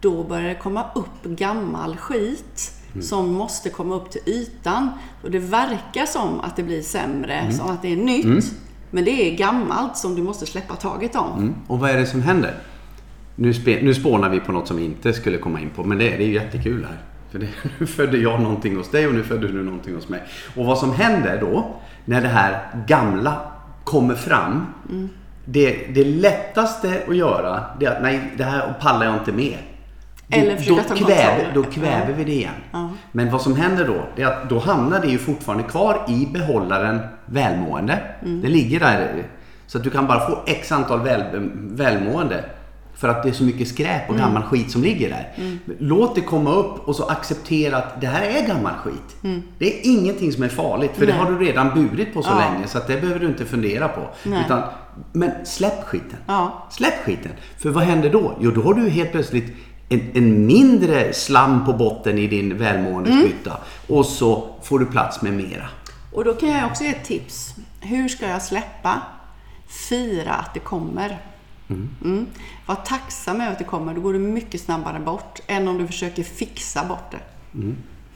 då 0.01 0.25
börjar 0.25 0.49
det 0.49 0.55
komma 0.55 0.85
upp 0.95 1.25
gammal 1.25 1.97
skit 1.97 2.73
mm. 2.93 3.03
som 3.03 3.33
måste 3.33 3.71
komma 3.71 3.95
upp 3.95 4.11
till 4.11 4.23
ytan. 4.27 4.91
Och 5.23 5.31
det 5.31 5.39
verkar 5.39 6.07
som 6.07 6.41
att 6.41 6.57
det 6.57 6.63
blir 6.63 6.83
sämre, 6.83 7.35
mm. 7.35 7.53
som 7.53 7.71
att 7.71 7.83
det 7.83 7.93
är 7.93 7.97
nytt. 7.97 8.25
Mm. 8.25 8.41
Men 8.91 9.05
det 9.05 9.11
är 9.11 9.37
gammalt 9.37 9.97
som 9.97 10.15
du 10.15 10.23
måste 10.23 10.47
släppa 10.47 10.77
taget 10.77 11.17
om. 11.17 11.39
Mm. 11.39 11.55
Och 11.67 11.79
vad 11.79 11.91
är 11.91 11.97
det 11.99 12.07
som 12.07 12.23
händer? 12.23 12.55
Nu, 13.35 13.55
spe, 13.55 13.83
nu 13.83 13.95
spånar 13.95 14.29
vi 14.29 14.41
på 14.41 14.53
något 14.53 14.69
som 14.69 14.77
vi 14.77 14.85
inte 14.85 15.13
skulle 15.13 15.39
komma 15.39 15.61
in 15.61 15.71
på, 15.71 15.85
men 15.85 15.99
det, 15.99 16.05
det 16.05 16.23
är 16.23 16.27
ju 16.27 16.35
jättekul 16.35 16.85
här. 16.85 16.99
För 17.31 17.39
det, 17.39 17.49
nu 17.79 17.87
födde 17.87 18.19
jag 18.19 18.41
någonting 18.41 18.77
hos 18.77 18.91
dig 18.91 19.07
och 19.07 19.15
nu 19.15 19.23
födde 19.23 19.49
du 19.49 19.63
någonting 19.63 19.95
hos 19.95 20.09
mig. 20.09 20.23
Och 20.57 20.65
vad 20.65 20.79
som 20.79 20.93
händer 20.93 21.41
då, 21.41 21.81
när 22.05 22.23
det 22.23 22.29
här 22.29 22.85
gamla 22.87 23.41
kommer 23.85 24.15
fram. 24.15 24.67
Mm. 24.91 25.09
Det, 25.45 25.95
det 25.95 26.05
lättaste 26.05 27.03
att 27.09 27.17
göra, 27.17 27.65
det 27.81 27.87
är 27.87 27.97
att 27.97 28.03
nej, 28.03 28.33
det 28.37 28.45
här 28.45 28.75
pallar 28.81 29.07
jag 29.07 29.15
inte 29.15 29.33
med. 29.33 29.59
Eller 30.31 30.69
då, 30.69 30.81
då, 30.89 30.95
kväver, 30.95 31.51
då 31.55 31.63
kväver 31.63 32.13
vi 32.13 32.25
det 32.25 32.33
igen. 32.33 32.55
Ja. 32.73 32.91
Men 33.13 33.31
vad 33.31 33.43
som 33.43 33.57
händer 33.57 33.87
då, 33.87 34.05
det 34.17 34.23
är 34.23 34.27
att 34.27 34.49
då 34.49 34.59
hamnar 34.59 35.01
det 35.01 35.07
ju 35.09 35.19
fortfarande 35.19 35.65
kvar 35.65 36.05
i 36.09 36.29
behållaren 36.33 37.01
välmående. 37.27 38.01
Mm. 38.23 38.41
Det 38.43 38.49
ligger 38.49 38.81
där. 38.81 39.25
Så 39.67 39.79
att 39.79 39.85
du 39.85 39.91
kan 39.91 40.07
bara 40.07 40.31
få 40.31 40.39
x 40.47 40.73
antal 40.73 41.01
väl, 41.01 41.51
välmående. 41.55 42.45
För 42.95 43.09
att 43.09 43.23
det 43.23 43.29
är 43.29 43.33
så 43.33 43.45
mycket 43.45 43.69
skräp 43.69 44.09
och 44.09 44.15
mm. 44.15 44.27
gammal 44.27 44.43
skit 44.43 44.71
som 44.71 44.83
ligger 44.83 45.09
där. 45.09 45.33
Mm. 45.37 45.59
Låt 45.79 46.15
det 46.15 46.21
komma 46.21 46.51
upp 46.51 46.89
och 46.89 46.97
så 46.97 47.05
acceptera 47.05 47.77
att 47.77 48.01
det 48.01 48.07
här 48.07 48.23
är 48.23 48.47
gammal 48.47 48.75
skit. 48.75 49.17
Mm. 49.25 49.43
Det 49.59 49.67
är 49.67 49.91
ingenting 49.93 50.33
som 50.33 50.43
är 50.43 50.49
farligt 50.49 50.91
för 50.95 51.07
Nej. 51.07 51.15
det 51.15 51.19
har 51.19 51.31
du 51.31 51.39
redan 51.47 51.75
burit 51.75 52.15
på 52.15 52.23
så 52.23 52.31
ja. 52.31 52.39
länge 52.39 52.67
så 52.67 52.79
att 52.79 52.87
det 52.87 53.01
behöver 53.01 53.21
du 53.21 53.27
inte 53.27 53.45
fundera 53.45 53.89
på. 53.89 54.01
Utan, 54.45 54.63
men 55.13 55.31
släpp 55.47 55.85
skiten. 55.85 56.19
Ja. 56.27 56.67
Släpp 56.71 57.05
skiten. 57.05 57.33
För 57.59 57.71
vad 57.71 57.85
händer 57.85 58.11
då? 58.11 58.39
Jo, 58.41 58.51
då 58.51 58.63
har 58.63 58.75
du 58.75 58.89
helt 58.89 59.13
plötsligt 59.13 59.57
en, 59.89 60.01
en 60.15 60.47
mindre 60.47 61.13
slam 61.13 61.65
på 61.65 61.73
botten 61.73 62.19
i 62.19 62.27
din 62.27 62.59
välmåendespytta. 62.59 63.51
Mm. 63.51 63.99
Och 63.99 64.07
så 64.07 64.49
får 64.63 64.79
du 64.79 64.87
plats 64.87 65.23
med 65.23 65.33
mera. 65.33 65.69
Och 66.13 66.25
då 66.25 66.35
kan 66.35 66.49
jag 66.49 66.71
också 66.71 66.85
ge 66.85 66.91
ett 66.91 67.05
tips. 67.05 67.55
Hur 67.81 68.09
ska 68.09 68.29
jag 68.29 68.43
släppa? 68.43 69.03
Fira 69.89 70.33
att 70.33 70.55
det 70.55 70.61
kommer. 70.61 71.19
Mm. 72.05 72.27
Var 72.67 72.75
tacksam 72.75 73.41
över 73.41 73.53
att 73.53 73.59
det 73.59 73.65
kommer. 73.65 73.95
Då 73.95 74.01
går 74.01 74.13
det 74.13 74.19
mycket 74.19 74.61
snabbare 74.61 75.01
bort 75.01 75.41
än 75.47 75.69
om 75.69 75.79
du 75.79 75.87
försöker 75.87 76.23
fixa 76.23 76.85
bort 76.85 77.11
det. 77.11 77.19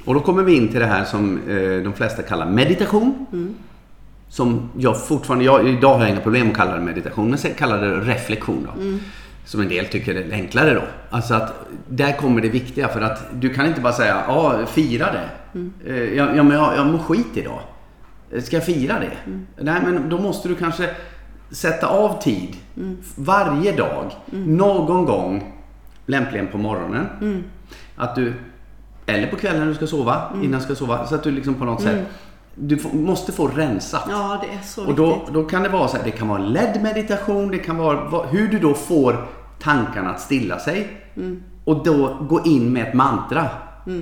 Och 0.05 0.15
då 0.15 0.21
kommer 0.21 0.43
vi 0.43 0.57
in 0.57 0.69
till 0.69 0.81
det 0.81 0.87
här 0.87 1.05
som 1.05 1.49
eh, 1.49 1.83
de 1.83 1.93
flesta 1.93 2.23
kallar 2.23 2.47
meditation. 2.47 3.27
Som 4.29 4.71
jag 4.79 5.07
fortfarande, 5.07 5.45
jag, 5.45 5.69
idag 5.69 5.95
har 5.95 6.01
jag 6.01 6.11
inga 6.11 6.21
problem 6.21 6.51
att 6.51 6.57
kalla 6.57 6.75
det 6.75 6.81
meditation, 6.81 7.31
men 7.31 7.39
sen 7.39 7.55
kallar 7.55 7.81
det 7.81 8.01
reflektion 8.01 8.69
då. 8.75 8.83
Som 9.45 9.61
en 9.61 9.69
del 9.69 9.87
tycker 9.87 10.15
är 10.15 10.33
enklare 10.33 10.75
då. 10.75 10.83
Alltså 11.11 11.35
att 11.35 11.67
där 11.89 12.13
kommer 12.13 12.41
det 12.41 12.49
viktiga 12.49 12.89
för 12.89 13.01
att 13.01 13.27
du 13.41 13.55
kan 13.55 13.67
inte 13.67 13.81
bara 13.81 13.93
säga, 13.93 14.25
ja 14.29 14.67
fira 14.67 15.07
det. 15.13 15.29
Eh, 15.87 16.15
ja, 16.15 16.29
ja 16.37 16.43
men 16.43 16.57
jag, 16.57 16.77
jag 16.77 16.87
mår 16.87 16.99
skit 16.99 17.27
idag. 17.35 17.61
Ska 18.43 18.57
jag 18.57 18.65
fira 18.65 18.95
det? 19.01 19.33
Nej 19.63 19.81
men 19.85 20.09
då 20.09 20.19
måste 20.19 20.49
du 20.49 20.55
kanske 20.55 20.91
sätta 21.51 21.87
av 21.87 22.23
tid. 22.23 22.57
Varje 23.17 23.73
dag. 23.73 24.11
Någon 24.31 25.05
gång. 25.05 25.53
Lämpligen 26.07 26.47
på 26.47 26.59
morgonen. 26.59 27.07
Att 27.97 28.15
du 28.15 28.35
eller 29.07 29.27
på 29.27 29.37
kvällen 29.37 29.61
när 29.61 29.67
du 29.67 29.75
ska 29.75 29.87
sova, 29.87 30.33
innan 30.43 30.59
du 30.61 30.65
ska 30.65 30.75
sova. 30.75 31.07
Så 31.07 31.15
att 31.15 31.23
du 31.23 31.31
liksom 31.31 31.55
på 31.55 31.65
något 31.65 31.83
sätt, 31.83 32.07
du 32.55 32.79
måste 32.93 33.33
få 33.33 33.47
rensat. 33.47 34.05
Ja, 34.09 34.43
det 34.43 34.55
är 34.57 34.63
så 34.63 34.87
och 34.87 34.95
då, 34.95 35.15
viktigt. 35.15 35.35
då 35.35 35.45
kan 35.45 35.63
det 35.63 35.69
vara 35.69 35.89
så 35.89 35.97
här, 35.97 36.05
det 36.05 36.11
kan 36.11 36.29
vara 36.29 36.39
ledd 36.39 36.83
meditation, 36.83 37.49
det 37.51 37.59
kan 37.59 37.77
vara 37.77 38.27
hur 38.27 38.49
du 38.49 38.59
då 38.59 38.75
får 38.75 39.27
tankarna 39.61 40.11
att 40.11 40.21
stilla 40.21 40.59
sig. 40.59 40.89
Mm. 41.17 41.43
Och 41.65 41.85
då 41.85 42.17
gå 42.29 42.45
in 42.45 42.73
med 42.73 42.89
ett 42.89 42.95
mantra. 42.95 43.49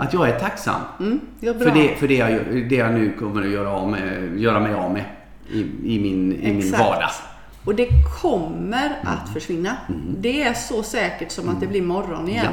Att 0.00 0.12
jag 0.12 0.28
är 0.28 0.38
tacksam. 0.38 0.80
Mm, 1.00 1.20
ja. 1.40 1.54
För, 1.54 1.70
det, 1.70 1.88
för 1.96 2.08
det, 2.08 2.14
jag, 2.14 2.30
det 2.68 2.76
jag 2.76 2.94
nu 2.94 3.12
kommer 3.18 3.42
att 3.42 3.50
göra, 3.50 3.70
av 3.72 3.88
med, 3.88 4.38
göra 4.40 4.60
mig 4.60 4.74
av 4.74 4.92
med 4.92 5.04
i, 5.52 5.60
i, 5.60 6.00
min, 6.00 6.32
i 6.32 6.52
min 6.52 6.72
vardag. 6.72 7.10
Och 7.64 7.74
det 7.74 7.88
kommer 8.22 8.98
att 9.04 9.32
försvinna. 9.32 9.76
Det 10.18 10.42
är 10.42 10.54
så 10.54 10.82
säkert 10.82 11.30
som 11.30 11.48
att 11.48 11.60
det 11.60 11.66
blir 11.66 11.82
morgon 11.82 12.28
igen. 12.28 12.44
Ja. 12.44 12.50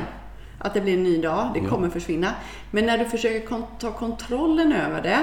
Att 0.68 0.74
det 0.74 0.82
blir 0.82 0.94
en 0.94 1.04
ny 1.04 1.22
dag. 1.22 1.50
Det 1.54 1.60
Ja. 1.60 1.70
kommer 1.70 1.90
försvinna. 1.90 2.28
Men 2.72 2.86
när 2.86 2.98
du 2.98 3.06
försöker 3.06 3.58
ta 3.80 3.92
kontrollen 3.92 4.74
över 4.74 5.02
det. 5.02 5.20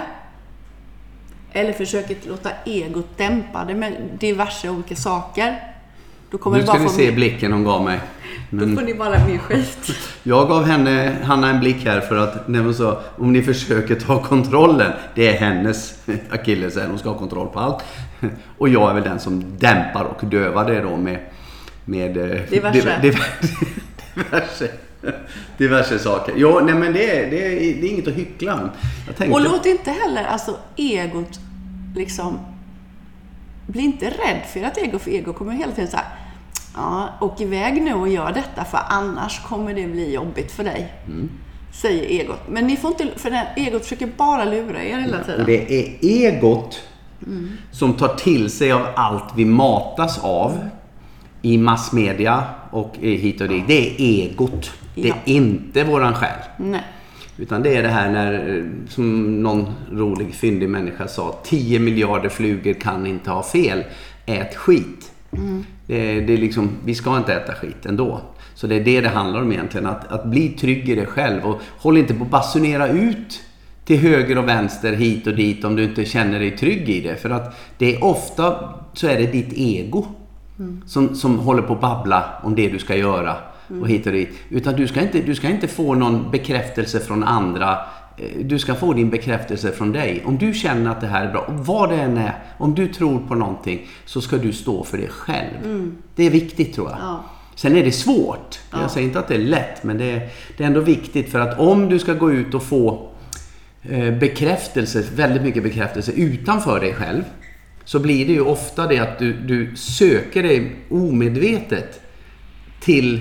Eller 1.57 1.73
försöker 1.73 2.17
låta 2.29 2.51
egot 2.67 3.17
dämpa 3.19 3.65
det 3.65 3.75
med 3.75 3.93
diverse 4.21 4.69
olika 4.71 4.97
saker. 4.97 5.57
Då 6.31 6.39
kommer 6.39 6.57
Nu 6.57 6.63
ska 6.63 6.73
bara 6.73 6.83
ni 6.83 6.89
få 6.89 6.95
se 6.95 7.11
blicken 7.13 7.53
hon 7.53 7.65
gav 7.65 7.85
mig. 7.85 8.01
Då 8.51 8.57
Men 8.67 8.77
får 8.77 8.83
ni 8.85 8.95
bara 8.95 9.11
mer 9.27 9.39
skit. 9.39 9.91
jag 10.23 10.49
gav 10.49 10.65
henne, 10.65 11.17
Hanna 11.23 11.51
en 11.51 11.61
blick 11.61 11.85
här 11.85 12.01
för 12.01 12.17
att 12.17 12.49
när 12.49 12.61
hon 12.61 12.75
sa 12.75 13.01
om 13.19 13.33
ni 13.33 13.43
försöker 13.43 13.95
ta 13.95 14.23
kontrollen. 14.23 14.93
Det 15.15 15.29
är 15.29 15.33
hennes 15.39 15.99
akilleshäl. 16.31 16.89
Hon 16.91 16.99
ska 16.99 17.09
ha 17.09 17.19
kontroll 17.19 17.49
på 17.49 17.61
allt. 17.61 17.85
Och 18.59 18.69
jag 18.69 18.91
är 18.91 18.95
väl 18.95 19.03
den 19.05 19.21
som 19.21 19.45
dämpar 19.59 20.05
och 20.05 20.25
dövar 20.25 20.65
det 20.71 20.81
då 20.81 20.97
med, 20.97 21.19
med 21.85 22.17
eh, 22.17 22.25
Diverse. 22.51 22.79
diver- 22.81 23.01
diver- 23.03 23.49
diverse, 24.15 24.69
diverse 25.59 25.99
saker. 25.99 26.35
Ja, 26.37 26.61
nej 26.65 26.75
men 26.75 26.93
det 26.93 27.19
är, 27.19 27.31
det 27.31 27.47
är, 27.47 27.51
det 27.81 27.87
är 27.87 27.91
inget 27.91 28.09
att 28.09 28.15
hyckla 28.15 28.55
om. 28.55 28.71
Tänkte, 29.07 29.31
Och 29.31 29.41
låt 29.41 29.67
inte 29.67 29.91
heller 29.91 30.25
alltså 30.25 30.57
egot 30.77 31.41
liksom... 31.97 32.39
Bli 33.67 33.83
inte 33.83 34.07
rädd 34.07 34.41
för 34.53 34.61
ert 34.61 34.79
ego, 34.79 34.99
för 34.99 35.11
ego 35.11 35.33
kommer 35.33 35.53
hela 35.53 35.73
tiden 35.73 35.91
så 35.91 35.97
här. 35.97 36.07
Ja, 36.77 37.09
åk 37.21 37.41
iväg 37.41 37.83
nu 37.83 37.95
och 37.95 38.09
gör 38.09 38.33
detta 38.33 38.65
för 38.65 38.81
annars 38.89 39.41
kommer 39.43 39.75
det 39.75 39.87
bli 39.87 40.15
jobbigt 40.15 40.53
för 40.53 40.65
dig. 40.65 40.93
Säger 41.73 42.05
egot. 42.21 42.39
Men 42.49 42.67
ni 42.67 42.77
får 42.77 42.91
inte, 42.91 43.19
för 43.19 43.31
den, 43.31 43.47
egot 43.57 43.83
försöker 43.83 44.07
bara 44.17 44.45
lura 44.45 44.85
er 44.85 44.99
hela 44.99 45.19
Och 45.21 45.27
tiden. 45.27 45.47
det 45.47 45.75
är 45.81 45.95
egot 46.01 46.81
som 47.73 47.95
tar 47.95 48.15
till 48.15 48.51
sig 48.51 48.73
av 48.73 48.87
allt 48.97 49.33
vi 49.37 49.45
matas 49.45 50.19
av 50.19 50.69
i 51.43 51.59
massmedia 51.59 52.45
och 52.71 52.97
hit 53.01 53.41
och 53.41 53.49
dit. 53.49 53.65
Det 53.67 53.91
är 53.91 53.95
egot. 54.01 54.71
Det 54.95 55.09
är 55.09 55.21
inte 55.25 55.85
våran 55.85 56.15
själ. 56.15 56.39
Nej. 56.57 56.85
Utan 57.37 57.63
det 57.63 57.77
är 57.77 57.83
det 57.83 57.89
här 57.89 58.11
när, 58.11 58.57
eh, 58.57 58.65
som 58.89 59.43
någon 59.43 59.67
rolig 59.93 60.35
fyndig 60.35 60.69
människa 60.69 61.09
sa, 61.09 61.39
10 61.45 61.79
miljarder 61.79 62.29
flugor 62.29 62.73
kan 62.73 63.07
inte 63.07 63.31
ha 63.31 63.43
fel. 63.43 63.85
Ät 64.27 64.55
skit. 64.55 65.11
Det, 65.87 66.21
det 66.21 66.33
är 66.33 66.39
liksom, 66.39 66.71
vi 66.85 66.95
ska 66.95 67.17
inte 67.17 67.35
äta 67.35 67.55
skit 67.55 67.87
ändå. 67.87 68.21
Så 68.55 68.67
det 68.67 68.75
är 68.75 68.85
det 68.85 69.01
det 69.01 69.09
handlar 69.09 69.43
om 69.43 69.53
egentligen. 69.53 69.87
Att, 69.87 70.13
att 70.13 70.25
bli 70.25 70.49
trygg 70.49 70.89
i 70.89 70.95
dig 70.95 71.07
själv. 71.07 71.45
Och 71.45 71.61
håll 71.79 71.99
inte 71.99 72.15
på 72.15 72.25
att 72.25 72.31
basunera 72.31 72.89
ut 72.89 73.41
till 73.85 73.99
höger 73.99 74.39
och 74.39 74.49
vänster, 74.49 74.93
hit 74.93 75.27
och 75.27 75.35
dit 75.35 75.65
om 75.65 75.77
du 75.77 75.85
inte 75.85 76.05
känner 76.05 76.39
dig 76.39 76.57
trygg 76.57 76.89
i 76.89 77.01
det. 77.01 77.17
För 77.17 77.31
att 77.31 77.57
det 77.79 77.95
är 77.97 78.05
ofta 78.05 78.75
så 78.93 79.07
är 79.07 79.19
det 79.19 79.27
ditt 79.27 79.53
ego 79.53 80.07
som, 80.87 81.15
som 81.15 81.39
håller 81.39 81.63
på 81.63 81.73
att 81.73 81.81
babbla 81.81 82.25
om 82.43 82.55
det 82.55 82.69
du 82.69 82.79
ska 82.79 82.97
göra 82.97 83.37
och 83.81 83.89
hit 83.89 84.07
och 84.07 84.13
dit. 84.13 84.29
Utan 84.49 84.75
du 84.75 84.87
ska 84.89 85.01
inte, 85.01 85.21
du 85.21 85.35
ska 85.35 85.49
inte 85.49 85.69
få 85.69 85.95
någon 85.95 86.31
bekräftelse 86.31 87.01
från 87.01 87.25
andra. 87.25 87.79
Eh, 88.19 88.45
Du 88.45 88.59
ska 88.59 88.75
få 88.75 88.93
din 88.93 89.11
bekräftelse 89.11 89.73
från 89.73 89.93
dig. 89.93 90.23
Om 90.27 90.39
du 90.39 90.55
känner 90.55 90.91
att 90.91 91.01
det 91.01 91.07
här 91.07 91.27
är 91.27 91.33
bra, 91.33 91.45
vad 91.49 91.89
det 91.91 91.97
än 91.97 92.17
är, 92.19 92.35
om 92.59 92.75
du 92.75 92.89
tror 92.89 93.19
på 93.29 93.35
någonting 93.35 93.87
så 94.05 94.21
ska 94.21 94.37
du 94.37 94.53
stå 94.53 94.85
för 94.85 94.99
det 94.99 95.09
själv. 95.09 95.93
Det 96.15 96.25
är 96.27 96.31
viktigt 96.31 96.75
tror 96.75 96.91
jag. 96.91 96.99
Ja. 97.01 97.25
Sen 97.57 97.77
är 97.77 97.85
det 97.85 97.93
svårt. 97.93 98.59
Ja. 98.71 98.81
Jag 98.81 98.91
säger 98.91 99.07
inte 99.07 99.19
att 99.19 99.29
det 99.29 99.35
är 99.35 99.39
lätt, 99.39 99.85
men 99.85 99.99
det 99.99 100.11
är, 100.11 100.29
det 100.57 100.63
är 100.65 100.67
ändå 100.67 100.81
viktigt 100.81 101.31
för 101.33 101.41
att 101.41 101.59
om 101.59 101.89
du 101.89 101.99
ska 101.99 102.13
gå 102.15 102.33
ut 102.33 102.55
och 102.55 102.63
få 102.63 103.11
eh, 103.83 104.15
bekräftelse, 104.19 105.05
väldigt 105.15 105.43
mycket 105.43 105.63
bekräftelse 105.63 106.13
utanför 106.13 106.81
dig 106.81 106.95
själv. 106.95 107.23
Så 107.85 107.99
blir 107.99 108.27
det 108.27 108.33
ju 108.33 108.41
ofta 108.41 108.87
det 108.87 108.99
att 108.99 109.19
du, 109.19 109.33
du 109.33 109.77
söker 109.77 110.43
dig 110.43 110.73
omedvetet 110.91 112.01
till 112.81 113.21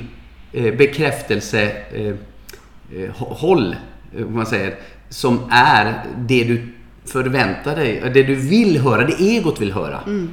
bekräftelsehåll, 0.54 0.78
bekräftelse 0.78 1.72
eh, 1.92 2.14
eh, 3.04 3.10
håll, 3.16 3.76
eh, 4.18 4.26
om 4.26 4.36
man 4.36 4.46
säger, 4.46 4.76
som 5.10 5.40
är 5.52 6.04
det 6.18 6.44
du 6.44 6.68
förväntar 7.06 7.76
dig, 7.76 8.12
det 8.14 8.24
du 8.24 8.36
vill 8.36 8.78
höra, 8.78 9.04
det 9.04 9.14
egot 9.14 9.62
vill 9.62 9.72
höra. 9.72 10.00
Mm. 10.06 10.30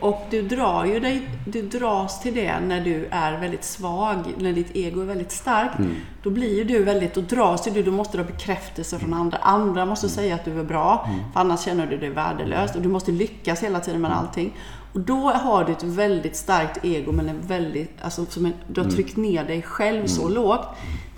Och 0.00 0.26
du 0.30 0.42
drar 0.42 0.84
ju 0.84 1.00
dig, 1.00 1.28
du 1.44 1.62
dras 1.62 2.20
till 2.20 2.34
det 2.34 2.60
när 2.60 2.80
du 2.80 3.08
är 3.10 3.40
väldigt 3.40 3.64
svag, 3.64 4.16
när 4.38 4.52
ditt 4.52 4.76
ego 4.76 5.00
är 5.00 5.04
väldigt 5.04 5.32
starkt. 5.32 5.74
Då 6.22 6.30
blir 6.30 6.56
ju 6.56 6.64
du 6.64 6.84
väldigt, 6.84 7.14
då 7.14 7.20
dras 7.20 7.66
ju 7.66 7.70
du, 7.70 7.82
då 7.82 7.90
måste 7.90 8.16
du 8.16 8.22
ha 8.22 8.30
bekräftelse 8.30 8.98
från 8.98 9.14
andra. 9.14 9.38
Andra 9.38 9.86
måste 9.86 10.08
säga 10.08 10.34
att 10.34 10.44
du 10.44 10.60
är 10.60 10.64
bra, 10.64 11.08
för 11.32 11.40
annars 11.40 11.64
känner 11.64 11.86
du 11.86 11.96
dig 11.96 12.10
värdelös. 12.10 12.76
Och 12.76 12.82
du 12.82 12.88
måste 12.88 13.12
lyckas 13.12 13.62
hela 13.62 13.80
tiden 13.80 14.00
med 14.00 14.16
allting. 14.16 14.52
Och 14.92 15.00
då 15.00 15.30
har 15.30 15.64
du 15.64 15.72
ett 15.72 15.82
väldigt 15.82 16.36
starkt 16.36 16.84
ego, 16.84 17.12
men 17.12 17.28
en 17.28 17.40
väldigt, 17.40 17.92
alltså 18.02 18.26
som 18.26 18.46
en, 18.46 18.52
du 18.68 18.80
har 18.80 18.90
tryckt 18.90 19.16
ner 19.16 19.44
dig 19.44 19.62
själv 19.62 20.06
så 20.06 20.28
lågt. 20.28 20.66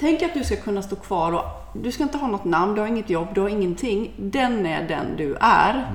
Tänk 0.01 0.23
att 0.23 0.35
du 0.35 0.45
ska 0.45 0.57
kunna 0.57 0.83
stå 0.83 0.97
kvar 0.97 1.33
och 1.33 1.45
du 1.83 1.93
ska 1.93 2.03
inte 2.03 2.19
ha 2.19 2.27
något 2.27 2.45
namn, 2.45 2.75
du 2.75 2.81
har 2.81 2.89
inget 2.89 3.11
jobb, 3.11 3.29
du 3.35 3.41
har 3.41 3.49
ingenting. 3.49 4.13
Den 4.17 4.67
är 4.67 4.89
den 4.89 5.07
du 5.17 5.37
är. 5.41 5.91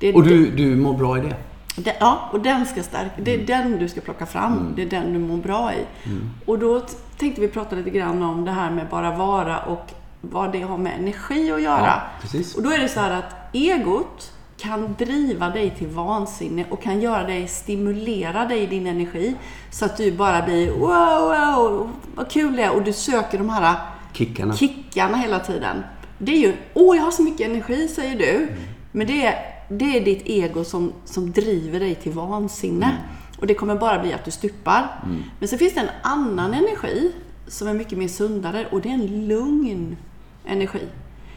Är 0.00 0.16
Och 0.16 0.24
du, 0.24 0.50
du 0.50 0.76
mår 0.76 0.94
bra 0.94 1.18
i 1.18 1.20
det. 1.20 1.36
Den, 1.76 1.94
ja, 2.00 2.28
och 2.32 2.40
den 2.40 2.66
ska 2.66 2.82
stärka. 2.82 3.10
Det 3.18 3.34
är 3.34 3.46
den 3.46 3.78
du 3.78 3.88
ska 3.88 4.00
plocka 4.00 4.26
fram. 4.26 4.72
Det 4.76 4.82
är 4.82 4.86
den 4.86 5.12
du 5.12 5.18
mår 5.18 5.36
bra 5.36 5.72
i. 5.74 5.86
Och 6.46 6.58
då 6.58 6.82
tänkte 7.18 7.40
vi 7.40 7.48
prata 7.48 7.76
lite 7.76 7.90
grann 7.90 8.22
om 8.22 8.44
det 8.44 8.50
här 8.50 8.70
med 8.70 8.88
bara 8.88 9.16
vara 9.16 9.58
och 9.58 9.92
vad 10.20 10.52
det 10.52 10.60
har 10.60 10.78
med 10.78 10.98
energi 10.98 11.52
att 11.52 11.62
göra. 11.62 12.02
Ja. 12.32 12.40
Och 12.56 12.62
då 12.62 12.70
är 12.70 12.78
det 12.78 12.88
så 12.88 13.00
här 13.00 13.10
att 13.10 13.54
egot 13.54 14.32
kan 14.56 14.94
driva 14.98 15.50
dig 15.50 15.70
till 15.70 15.86
vansinne 15.86 16.64
och 16.70 16.82
kan 16.82 17.00
göra 17.00 17.22
dig, 17.22 17.48
stimulera 17.48 18.44
dig 18.44 18.62
i 18.62 18.66
din 18.66 18.86
energi. 18.86 19.34
Så 19.70 19.84
att 19.84 19.96
du 19.96 20.12
bara 20.12 20.42
blir 20.42 20.70
wow, 20.70 21.58
wow, 21.58 21.90
vad 22.14 22.30
kul 22.30 22.56
det 22.56 22.62
är. 22.62 22.74
Och 22.76 22.82
du 22.82 22.92
söker 22.92 23.38
de 23.38 23.50
här 23.50 23.74
Kickarna. 24.12 24.54
kickarna 24.54 25.16
hela 25.16 25.40
tiden. 25.40 25.84
Det 26.18 26.32
är 26.32 26.38
ju, 26.38 26.56
åh 26.74 26.96
jag 26.96 27.04
har 27.04 27.10
så 27.10 27.22
mycket 27.22 27.48
energi 27.48 27.88
säger 27.88 28.18
du. 28.18 28.48
Men 28.92 29.06
det 29.06 29.26
är, 29.26 29.51
det 29.78 29.96
är 29.98 30.04
ditt 30.04 30.22
ego 30.26 30.64
som, 30.64 30.92
som 31.04 31.32
driver 31.32 31.80
dig 31.80 31.94
till 31.94 32.12
vansinne. 32.12 32.96
Och 33.38 33.46
det 33.46 33.54
kommer 33.54 33.74
bara 33.76 33.98
bli 34.02 34.12
att 34.12 34.24
du 34.24 34.30
stupar. 34.30 35.04
Men 35.38 35.48
så 35.48 35.58
finns 35.58 35.74
det 35.74 35.80
en 35.80 35.88
annan 36.02 36.54
energi 36.54 37.12
som 37.46 37.68
är 37.68 37.74
mycket 37.74 37.98
mer 37.98 38.08
sundare 38.08 38.66
och 38.70 38.80
det 38.80 38.88
är 38.88 38.92
en 38.94 39.28
lugn 39.28 39.96
energi. 40.46 40.80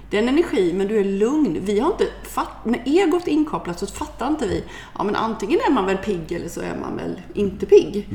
Det 0.10 0.18
är 0.18 0.22
en 0.24 0.30
energi, 0.30 0.74
men 0.74 0.88
du 0.88 0.98
är 1.00 1.04
lugn. 1.04 1.58
Vi 1.62 1.80
har 1.80 1.92
inte 1.92 2.08
fatt, 2.24 2.66
när 2.66 2.82
egot 2.86 3.28
är 3.28 3.32
inkopplat 3.32 3.80
så 3.80 3.88
fattar 3.88 4.28
inte 4.28 4.48
vi. 4.48 4.64
Ja, 4.98 5.04
men 5.04 5.16
antingen 5.16 5.60
är 5.70 5.74
man 5.74 5.86
väl 5.86 5.98
pigg 5.98 6.32
eller 6.32 6.50
så 6.50 6.62
är 6.62 6.76
man 6.82 6.98
väl 6.98 7.22
inte 7.34 7.66
pigg. 7.66 8.08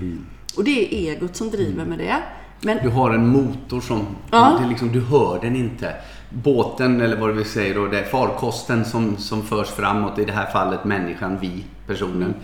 Och 0.57 0.65
det 0.65 0.95
är 0.95 1.11
egot 1.13 1.37
som 1.37 1.51
driver 1.51 1.85
med 1.85 1.99
det. 1.99 2.17
Men 2.63 2.79
Du 2.83 2.89
har 2.89 3.11
en 3.11 3.29
motor 3.29 3.81
som, 3.81 4.07
Ja. 4.31 4.57
det 4.59 4.65
är 4.65 4.69
liksom, 4.69 4.93
du 4.93 5.01
hör 5.01 5.39
den 5.41 5.57
inte. 5.57 5.95
Båten, 6.31 7.01
eller 7.01 7.17
vad 7.17 7.37
vi 7.37 7.45
säger 7.45 7.75
då, 7.75 7.87
det 7.87 7.99
är 7.99 8.05
farkosten 8.05 8.85
som, 8.85 9.17
som 9.17 9.43
förs 9.43 9.69
framåt, 9.69 10.19
i 10.19 10.25
det 10.25 10.33
här 10.33 10.47
fallet 10.47 10.85
människan, 10.85 11.39
vi, 11.41 11.65
personen, 11.87 12.35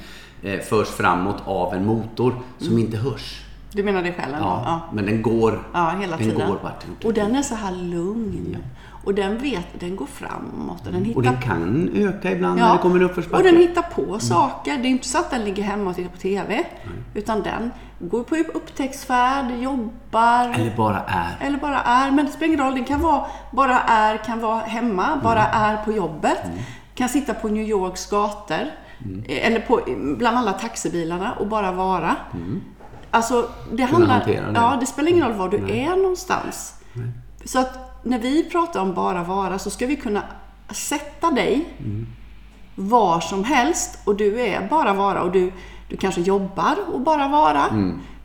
eh, 0.42 0.60
förs 0.60 0.88
framåt 0.88 1.42
av 1.44 1.74
en 1.74 1.84
motor 1.84 2.34
som 2.58 2.78
inte 2.78 2.96
hörs. 2.96 3.45
Du 3.76 3.82
menar 3.82 4.02
dig 4.02 4.12
själv? 4.12 4.34
Ja, 4.40 4.62
Ja. 4.64 4.80
men 4.92 5.06
den 5.06 5.22
går, 5.22 5.62
Ja, 5.72 5.90
hela 6.00 6.16
den 6.16 6.26
tiden. 6.30 6.48
går 6.48 6.58
vart 6.62 6.84
Och 7.04 7.14
den 7.14 7.36
är 7.36 7.42
så 7.42 7.54
här 7.54 7.72
lugn. 7.72 8.56
Och 9.04 9.14
den 9.14 9.38
vet, 9.38 9.80
den 9.80 9.96
går 9.96 10.06
framåt 10.06 10.86
och 10.86 10.92
den 10.92 11.04
hittar 11.04 11.16
Och 11.18 11.22
den 11.22 11.40
kan 11.40 11.90
öka 11.94 12.30
ibland 12.32 12.60
Ja, 12.60 12.66
när 12.66 12.72
det 12.72 12.78
kommer 12.82 12.96
en 12.96 13.04
och 13.04 13.10
uppförsbacke. 13.10 13.42
den 13.44 13.56
hittar 13.56 13.82
på 13.82 14.18
saker. 14.18 14.76
Det 14.76 14.88
är 14.88 14.90
inte 14.90 15.08
så 15.08 15.18
att 15.18 15.30
den 15.30 15.44
ligger 15.44 15.62
hemma 15.62 15.90
och 15.90 15.96
tittar 15.96 16.10
på 16.10 16.16
TV. 16.16 16.64
Utan 17.14 17.42
den 17.42 17.70
går 17.98 18.22
på 18.22 18.36
upptäcktsfärd, 18.36 19.46
jobbar. 19.60 20.54
Eller 20.54 20.76
bara 20.76 21.00
är. 21.06 21.46
Eller 21.46 21.58
bara 21.58 21.80
är, 21.82 22.10
men 22.10 22.26
det 22.26 22.32
spelar 22.32 22.46
ingen 22.54 22.64
roll. 22.66 22.74
Den 22.74 22.84
kan 22.84 23.00
vara, 23.00 23.26
bara 23.50 23.80
är, 23.80 24.16
kan 24.16 24.40
vara 24.40 24.60
hemma, 24.60 25.20
bara 25.22 25.46
är 25.46 25.76
på 25.84 25.92
jobbet. 25.92 26.42
Kan 26.94 27.08
sitta 27.08 27.34
på 27.34 27.48
New 27.48 27.68
Yorks 27.68 28.10
gator. 28.10 28.56
eh, 29.28 29.46
Eller 29.46 29.60
på, 29.60 29.80
bland 30.18 30.36
alla 30.38 30.52
taxibilarna 30.52 31.32
och 31.32 31.46
bara 31.46 31.72
vara. 31.72 32.16
Alltså, 33.16 33.48
det 33.72 33.82
handlar... 33.82 34.24
det. 34.24 34.52
Ja, 34.54 34.76
det 34.80 34.86
spelar 34.86 35.10
ingen 35.10 35.28
roll 35.28 35.32
var 35.32 35.48
du 35.48 35.56
är 35.70 35.96
någonstans. 35.96 36.74
Så 37.44 37.58
att 37.58 38.02
när 38.02 38.18
vi 38.18 38.50
pratar 38.50 38.80
om 38.80 38.94
bara 38.94 39.22
vara 39.22 39.58
så 39.58 39.70
ska 39.70 39.86
vi 39.86 39.96
kunna 39.96 40.22
sätta 40.70 41.30
dig 41.30 41.68
var 42.74 43.20
som 43.20 43.44
helst 43.44 43.98
och 44.04 44.16
du 44.16 44.40
är 44.40 44.68
bara 44.68 44.92
vara 44.92 45.22
och 45.22 45.32
du, 45.32 45.52
du 45.88 45.96
kanske 45.96 46.20
jobbar 46.20 46.76
och 46.92 47.00
bara 47.00 47.28
vara. 47.28 47.64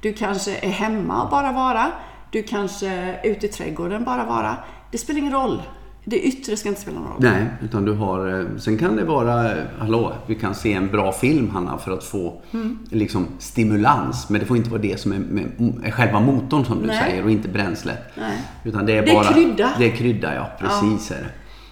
Du 0.01 0.13
kanske 0.13 0.57
är 0.57 0.69
hemma 0.69 1.23
och 1.23 1.29
bara 1.29 1.51
vara. 1.51 1.91
Du 2.29 2.43
kanske 2.43 2.87
är 2.87 3.19
ute 3.23 3.45
i 3.45 3.49
trädgården 3.49 4.03
bara 4.03 4.23
vara. 4.23 4.55
Det 4.91 4.97
spelar 4.97 5.19
ingen 5.19 5.33
roll. 5.33 5.61
Det 6.05 6.19
yttre 6.19 6.57
ska 6.57 6.69
inte 6.69 6.81
spela 6.81 6.99
någon 6.99 7.07
roll. 7.07 7.17
Nej, 7.19 7.45
utan 7.63 7.85
du 7.85 7.91
har... 7.93 8.39
eh, 8.39 8.45
Sen 8.57 8.77
kan 8.77 8.95
det 8.95 9.03
vara, 9.03 9.51
eh, 9.51 9.57
hallå, 9.79 10.13
vi 10.27 10.35
kan 10.35 10.55
se 10.55 10.73
en 10.73 10.87
bra 10.87 11.11
film 11.11 11.49
Hanna 11.49 11.77
för 11.77 11.91
att 11.91 12.03
få 12.03 12.41
Mm. 12.53 12.79
liksom 12.89 13.27
stimulans. 13.39 14.29
Men 14.29 14.39
det 14.39 14.45
får 14.47 14.57
inte 14.57 14.69
vara 14.69 14.81
det 14.81 14.99
som 14.99 15.11
är, 15.11 15.19
med, 15.19 15.45
är 15.83 15.91
själva 15.91 16.19
motorn 16.19 16.65
som 16.65 16.81
du 16.81 16.87
Nej. 16.87 17.03
säger 17.03 17.23
och 17.23 17.31
inte 17.31 17.47
bränslet. 17.49 17.97
Nej. 18.17 18.37
Utan 18.63 18.85
det 18.85 18.97
är 18.97 19.01
Det 19.05 19.11
är 19.11 19.15
bara... 19.15 19.33
krydda. 19.33 19.69
Det 19.79 19.85
är 19.85 19.95
krydda, 19.95 20.35
ja. 20.35 20.47
Precis 20.59 21.11
är 21.11 21.15
det. 21.15 21.29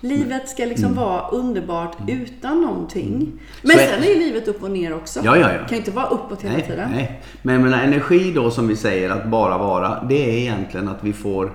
Livet 0.07 0.49
ska 0.49 0.65
liksom 0.65 0.95
vara 0.95 1.27
underbart 1.27 1.97
utan 2.07 2.61
någonting. 2.61 3.31
Men 3.61 3.71
Mm. 3.71 3.87
Så 3.87 3.93
är- 3.93 3.95
sen 4.01 4.03
är 4.03 4.13
ju 4.13 4.19
livet 4.19 4.47
upp 4.47 4.63
och 4.63 4.71
ner 4.71 4.95
också. 4.95 5.19
Ja, 5.23 5.37
ja, 5.37 5.51
ja. 5.53 5.57
Kan 5.59 5.69
ju 5.69 5.77
inte 5.77 5.91
vara 5.91 6.05
uppåt 6.07 6.41
hela 6.41 6.53
Nej, 6.53 6.65
tiden. 6.67 6.89
nej. 6.91 7.21
Men 7.41 7.61
menar, 7.63 7.83
energi 7.83 8.31
då 8.35 8.51
som 8.51 8.67
vi 8.67 8.75
säger 8.75 9.09
att 9.09 9.25
bara 9.27 9.57
vara. 9.57 10.03
Det 10.09 10.29
är 10.29 10.37
egentligen 10.37 10.87
att 10.87 11.03
vi 11.03 11.13
får... 11.13 11.45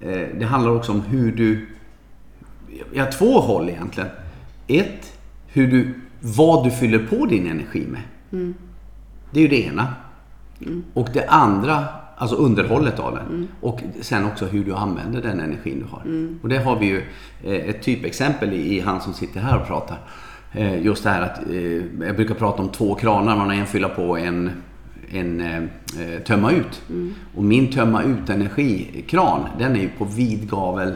Eh, 0.00 0.20
det 0.38 0.44
handlar 0.44 0.72
också 0.76 0.92
om 0.92 1.00
hur 1.00 1.32
du... 1.32 1.66
Har 2.96 3.10
två 3.10 3.40
håll 3.40 3.68
egentligen. 3.68 4.08
Ett, 4.66 5.12
hur 5.46 5.66
du, 5.70 5.94
vad 6.20 6.64
du 6.64 6.70
fyller 6.70 6.98
på 6.98 7.26
din 7.26 7.46
energi 7.46 7.86
med. 7.86 8.02
Det 9.30 9.40
är 9.40 9.42
ju 9.42 9.48
det 9.48 9.66
ena. 9.66 9.86
Och 10.94 11.08
det 11.12 11.26
andra, 11.28 11.84
alltså 12.16 12.36
underhållet 12.36 12.98
av 12.98 13.14
den. 13.14 13.48
Och 13.60 13.80
sen 14.00 14.24
också 14.26 14.44
hur 14.46 14.64
du 14.64 14.74
använder 14.74 15.22
den 15.22 15.40
energin 15.40 15.78
du 15.78 15.84
har. 15.90 16.02
Och 16.42 16.48
det 16.48 16.58
har 16.58 16.78
vi 16.78 16.86
ju 16.86 17.02
eh, 17.44 17.68
ett 17.68 17.82
typexempel 17.82 18.52
i, 18.52 18.76
i 18.76 18.80
han 18.80 19.00
som 19.00 19.12
sitter 19.12 19.40
här 19.40 19.60
och 19.60 19.66
pratar. 19.66 19.98
Eh, 20.52 20.82
Just 20.82 21.04
det 21.04 21.10
här 21.10 21.22
att, 21.22 21.38
eh, 21.50 22.06
jag 22.06 22.16
brukar 22.16 22.34
prata 22.34 22.62
om 22.62 22.68
två 22.68 22.94
kranar, 22.94 23.36
man 23.36 23.48
har 23.48 23.54
en 23.54 23.66
fylla 23.66 23.88
på 23.88 24.16
en 24.16 24.50
en 25.12 25.40
eh, 25.40 25.56
eh, 25.56 26.20
tömma 26.26 26.50
ut. 26.52 26.82
Och 27.34 27.44
min 27.44 27.72
tömma 27.72 28.02
ut 28.02 28.30
energikran, 28.30 29.46
den 29.58 29.76
är 29.76 29.80
ju 29.80 29.88
på 29.98 30.04
vid 30.04 30.50
gavel 30.50 30.92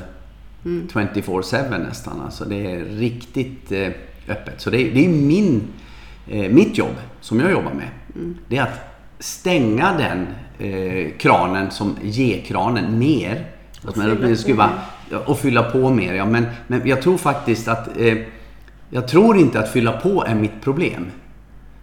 24-7 0.64 1.87
nästan. 1.87 2.21
Alltså 2.21 2.44
det 2.44 2.73
är 2.73 2.85
riktigt 2.85 3.73
eh, 3.73 3.88
öppet. 4.28 4.61
Så 4.61 4.71
det 4.71 4.83
är, 4.83 4.94
det 4.94 5.04
är 5.04 5.09
min, 5.09 5.62
eh, 6.28 6.50
mitt 6.52 6.78
jobb 6.78 6.97
som 7.21 7.40
jag 7.40 7.50
jobbar 7.50 7.73
med. 7.73 7.88
Det 8.49 8.56
är 8.56 8.62
att 8.62 8.80
stänga 9.18 9.92
den 9.92 10.26
eh, 10.59 11.11
kranen 11.18 11.71
som 11.71 11.97
G-kranen 12.02 12.99
mer. 12.99 13.47
Att 13.85 13.97
man 13.97 14.16
fylla 14.16 14.28
på 14.28 14.37
skruva, 14.37 14.71
och 15.26 15.38
fylla 15.38 15.62
på 15.62 15.90
mer. 15.90 16.14
Ja, 16.14 16.26
men, 16.26 16.47
men 16.66 16.88
jag 16.88 17.02
tror 17.02 17.16
faktiskt 17.16 17.68
att 17.68 18.00
eh, 18.00 18.18
jag 18.90 19.09
tror 19.09 19.37
inte 19.37 19.59
att 19.59 19.73
fylla 19.73 19.92
på 19.92 20.25
är 20.26 20.35
mitt 20.35 20.61
problem. 20.62 21.06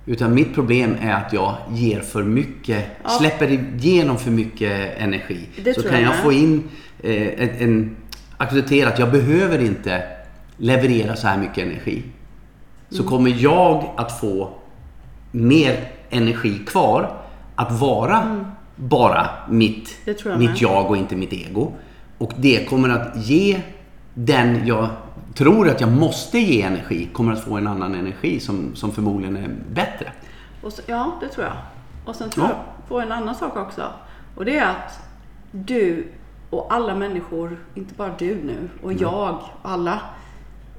Utan 0.06 0.34
mitt 0.34 0.54
problem 0.54 0.96
är 1.02 1.14
att 1.14 1.34
jag 1.34 1.56
ger 1.70 2.00
för 2.00 2.24
mycket, 2.24 2.86
släpper 3.20 3.52
igenom 3.52 4.18
för 4.18 4.32
mycket 4.32 4.98
energi. 4.98 5.40
Det 5.64 5.74
så 5.74 5.82
kan 5.82 6.02
jag 6.02 6.02
jag 6.02 6.24
få 6.24 6.32
in 6.32 6.64
eh, 7.04 7.28
en, 7.28 7.50
en, 7.50 7.96
acceptera 8.42 8.90
att 8.90 9.00
jag 9.00 9.12
behöver 9.12 9.60
inte 9.60 10.04
leverera 10.58 11.16
så 11.16 11.28
här 11.28 11.38
mycket 11.38 11.58
energi. 11.58 12.04
Så 12.90 13.04
kommer 13.04 13.36
jag 13.44 13.90
att 13.98 14.20
få 14.20 14.50
mer 15.32 15.92
energi 16.10 16.58
kvar 16.68 17.18
att 17.56 17.80
vara 17.80 18.46
bara 18.76 19.30
mitt, 19.50 19.74
Mm. 19.74 19.86
Det 20.06 20.14
tror 20.14 20.32
jag 20.32 20.40
mitt 20.40 20.62
jag 20.62 20.90
och 20.90 20.98
inte 20.98 21.16
mitt 21.16 21.34
ego. 21.34 21.72
Och 22.18 22.32
det 22.38 22.66
kommer 22.70 22.90
att 22.90 23.16
ge 23.28 23.62
den 24.14 24.68
jag 24.68 24.90
tror 25.36 25.70
att 25.70 25.82
jag 25.82 25.92
måste 25.92 26.40
ge 26.40 26.62
energi, 26.62 27.10
kommer 27.14 27.34
att 27.34 27.44
få 27.44 27.58
en 27.58 27.68
annan 27.68 27.96
energi 27.96 28.40
som, 28.40 28.76
som 28.76 28.92
förmodligen 28.92 29.38
är 29.38 29.50
bättre. 29.74 30.12
Så, 30.70 30.82
ja, 30.88 31.12
det 31.22 31.28
tror 31.28 31.46
jag. 31.46 31.56
Och 32.06 32.16
sen 32.16 32.30
tror 32.30 32.46
Ja. 32.46 32.52
jag 32.52 32.88
på 32.90 33.00
en 33.02 33.12
annan 33.12 33.36
sak 33.36 33.58
också. 33.58 33.82
Och 34.36 34.46
det 34.46 34.58
är 34.58 34.66
att 34.70 35.00
du 35.52 36.08
och 36.52 36.74
alla 36.74 36.96
människor, 36.96 37.58
inte 37.76 37.94
bara 37.94 38.16
du 38.20 38.36
nu, 38.36 38.70
och 38.84 38.92
Mm. 38.92 39.02
jag, 39.04 39.40
alla. 39.62 40.00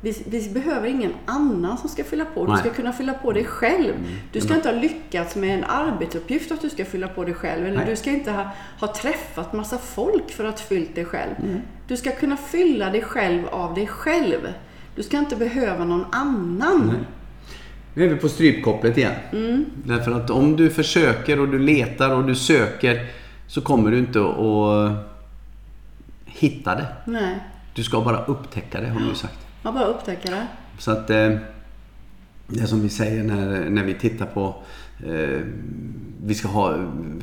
Vi, 0.01 0.23
vi 0.27 0.51
behöver 0.51 0.89
ingen 0.89 1.13
annan 1.27 1.79
som 1.79 1.89
ska 1.89 2.05
fylla 2.05 2.25
på. 2.25 2.41
Du 2.45 2.53
Nej. 2.53 2.61
Mm. 2.61 2.73
ska 2.73 2.83
kunna 2.83 2.93
fylla 2.93 3.15
på 3.15 3.33
dig 3.33 3.45
själv. 3.45 3.93
Du 4.33 4.41
ska 4.41 4.55
inte 4.55 4.69
ha 4.69 4.81
lyckats 4.81 5.37
med 5.37 5.59
en 5.59 5.65
arbetsuppgift 5.65 6.53
att 6.53 6.61
du 6.63 6.71
ska 6.71 6.85
fylla 6.85 7.09
på 7.09 7.25
dig 7.25 7.35
själv. 7.35 7.67
Eller 7.67 7.77
Nej. 7.77 7.87
du 7.91 7.97
ska 7.97 8.11
inte 8.11 8.31
ha, 8.31 8.51
ha 8.81 8.95
träffat 8.95 9.53
massa 9.53 9.79
folk 9.79 10.31
för 10.31 10.45
att 10.45 10.61
fyllt 10.61 10.95
dig 10.95 11.05
själv. 11.05 11.33
Mm. 11.43 11.61
Du 11.89 11.97
ska 11.97 12.11
kunna 12.11 12.37
fylla 12.37 12.91
dig 12.91 13.03
själv 13.03 13.49
av 13.49 13.75
dig 13.75 13.87
själv. 13.87 14.39
Du 14.97 15.03
ska 15.03 15.19
inte 15.19 15.37
behöva 15.37 15.85
någon 15.85 16.05
annan. 16.13 16.93
Nu 17.95 18.05
är 18.05 18.09
vi 18.09 18.17
på 18.17 18.29
strypkopplet 18.29 18.99
igen. 18.99 19.13
Mm. 19.33 19.65
Därför 19.85 20.13
att 20.13 20.31
om 20.31 20.57
du 20.57 20.71
försöker 20.71 21.41
och 21.41 21.49
du 21.49 21.59
letar 21.59 22.15
och 22.15 22.25
du 22.25 22.35
söker 22.35 23.07
så 23.47 23.61
kommer 23.61 23.91
du 23.91 23.99
inte 23.99 24.21
att 24.21 25.12
hitta 26.39 26.75
det. 26.75 26.87
Nej, 27.05 27.39
Du 27.75 27.83
ska 27.85 28.01
bara 28.01 28.25
upptäcka 28.25 28.81
det 28.81 28.89
har 28.89 29.01
du 29.01 29.07
ju 29.07 29.15
sagt. 29.15 29.39
man 29.63 29.75
bara 29.75 29.85
upptäcker 29.85 30.31
det. 30.31 30.47
Så 30.79 30.91
att 30.91 31.11
eh, 31.11 31.31
det 32.47 32.67
som 32.67 32.81
vi 32.83 32.89
säger 32.89 33.25
när, 33.25 33.71
när 33.71 33.85
vi 33.85 33.95
tittar 33.95 34.27
på 34.27 34.55
eh, 35.07 35.41
vi 36.25 36.35
ska 36.35 36.49
ha, 36.49 36.75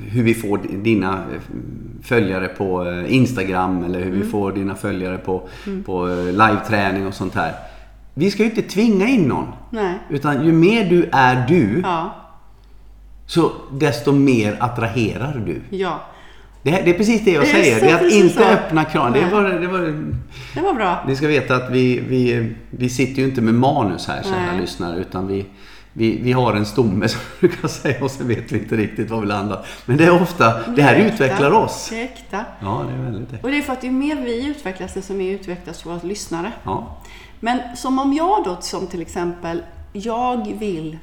hur 0.07 0.23
vi 0.23 0.33
får 0.33 0.57
dina 0.83 1.13
eh, 1.13 1.41
följare 2.03 2.47
på 2.47 2.85
Instagram 3.07 3.83
eller 3.83 3.99
hur 3.99 4.11
vi 4.11 4.23
får 4.23 4.51
dina 4.51 4.75
följare 4.75 5.17
på, 5.17 5.47
på 5.85 6.09
eh, 6.09 6.25
live-träning 6.25 7.07
och 7.07 7.13
sånt 7.13 7.35
här. 7.35 7.53
Vi 8.13 8.31
ska 8.31 8.43
ju 8.43 8.49
inte 8.49 8.61
tvinga 8.61 9.07
in 9.07 9.23
någon. 9.23 9.47
Nej. 9.69 9.99
Utan 10.09 10.45
ju 10.45 10.51
mer 10.51 10.89
du 10.89 11.09
är 11.11 11.47
du, 11.47 11.79
Ja, 11.83 12.15
så 13.25 13.51
desto 13.71 14.11
mer 14.11 14.57
attraherar 14.59 15.43
du. 15.45 15.77
ja. 15.77 15.99
Det, 16.63 16.71
här, 16.71 16.83
det 16.83 16.89
är 16.89 16.97
precis 16.97 17.25
det 17.25 17.31
jag 17.31 17.43
Det 17.43 17.47
säger. 17.47 17.81
Det 17.81 17.89
är 17.89 17.95
att 18.05 18.11
inte 18.11 18.35
så. 18.35 18.43
öppna 18.43 18.85
kran. 18.85 19.11
Det 19.13 19.25
var, 19.25 19.43
det 19.43 19.67
var, 19.67 19.79
Det 20.53 20.61
var 20.61 20.73
bra. 20.73 21.03
ni 21.07 21.15
ska 21.15 21.27
veta 21.27 21.55
att 21.55 21.69
vi, 21.71 21.99
vi, 21.99 22.53
vi 22.69 22.89
sitter 22.89 23.21
ju 23.21 23.27
inte 23.27 23.41
med 23.41 23.53
manus 23.53 24.07
här, 24.07 24.23
kära 24.23 24.59
lyssnare. 24.61 24.99
Utan 24.99 25.27
vi, 25.27 25.45
vi, 25.93 26.19
vi 26.21 26.31
har 26.31 26.53
en 26.53 26.65
stomme 26.65 27.07
som 27.07 27.19
du 27.39 27.47
kan 27.47 27.69
säga 27.69 28.03
och 28.03 28.11
så 28.11 28.23
vet 28.23 28.51
vi 28.51 28.57
inte 28.59 28.77
riktigt 28.77 29.09
var 29.09 29.21
vi 29.21 29.27
landar. 29.27 29.65
Men 29.85 29.97
det 29.97 30.05
är 30.05 30.21
ofta, 30.21 30.67
det 30.75 30.81
här 30.81 30.95
är 30.95 30.99
äkta. 30.99 31.13
utvecklar 31.13 31.51
oss. 31.51 31.87
Det 31.89 31.99
är 31.99 32.03
äkta. 32.03 32.45
Ja, 32.61 32.85
det 32.89 32.93
är 32.95 33.03
väldigt 33.11 33.29
det. 33.29 33.37
Och 33.43 33.49
det 33.51 33.57
är 33.57 33.61
för 33.61 33.73
att 33.73 33.83
ju 33.83 33.91
mer 33.91 34.15
vi 34.15 34.47
utvecklas, 34.47 34.93
desto 34.93 35.13
mer 35.13 35.33
utvecklas 35.33 35.85
våra 35.85 35.99
lyssnare. 36.03 36.51
Ja. 36.63 36.97
Men 37.39 37.59
som 37.75 37.99
om 37.99 38.13
jag 38.13 38.43
då, 38.43 38.57
som 38.61 38.87
till 38.87 39.01
exempel, 39.01 39.63
jag 39.93 40.55
vill, 40.59 40.97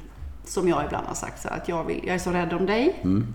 som 0.45 0.67
jag 0.69 0.85
ibland 0.85 1.07
har 1.07 1.15
sagt, 1.15 1.41
så 1.41 1.47
här, 1.49 1.55
att 1.57 1.69
jag, 1.69 1.83
vill, 1.83 2.01
jag 2.05 2.15
är 2.15 2.19
så 2.19 2.31
rädd 2.31 2.53
om 2.53 2.65
dig. 2.65 2.99
Mm. 3.03 3.33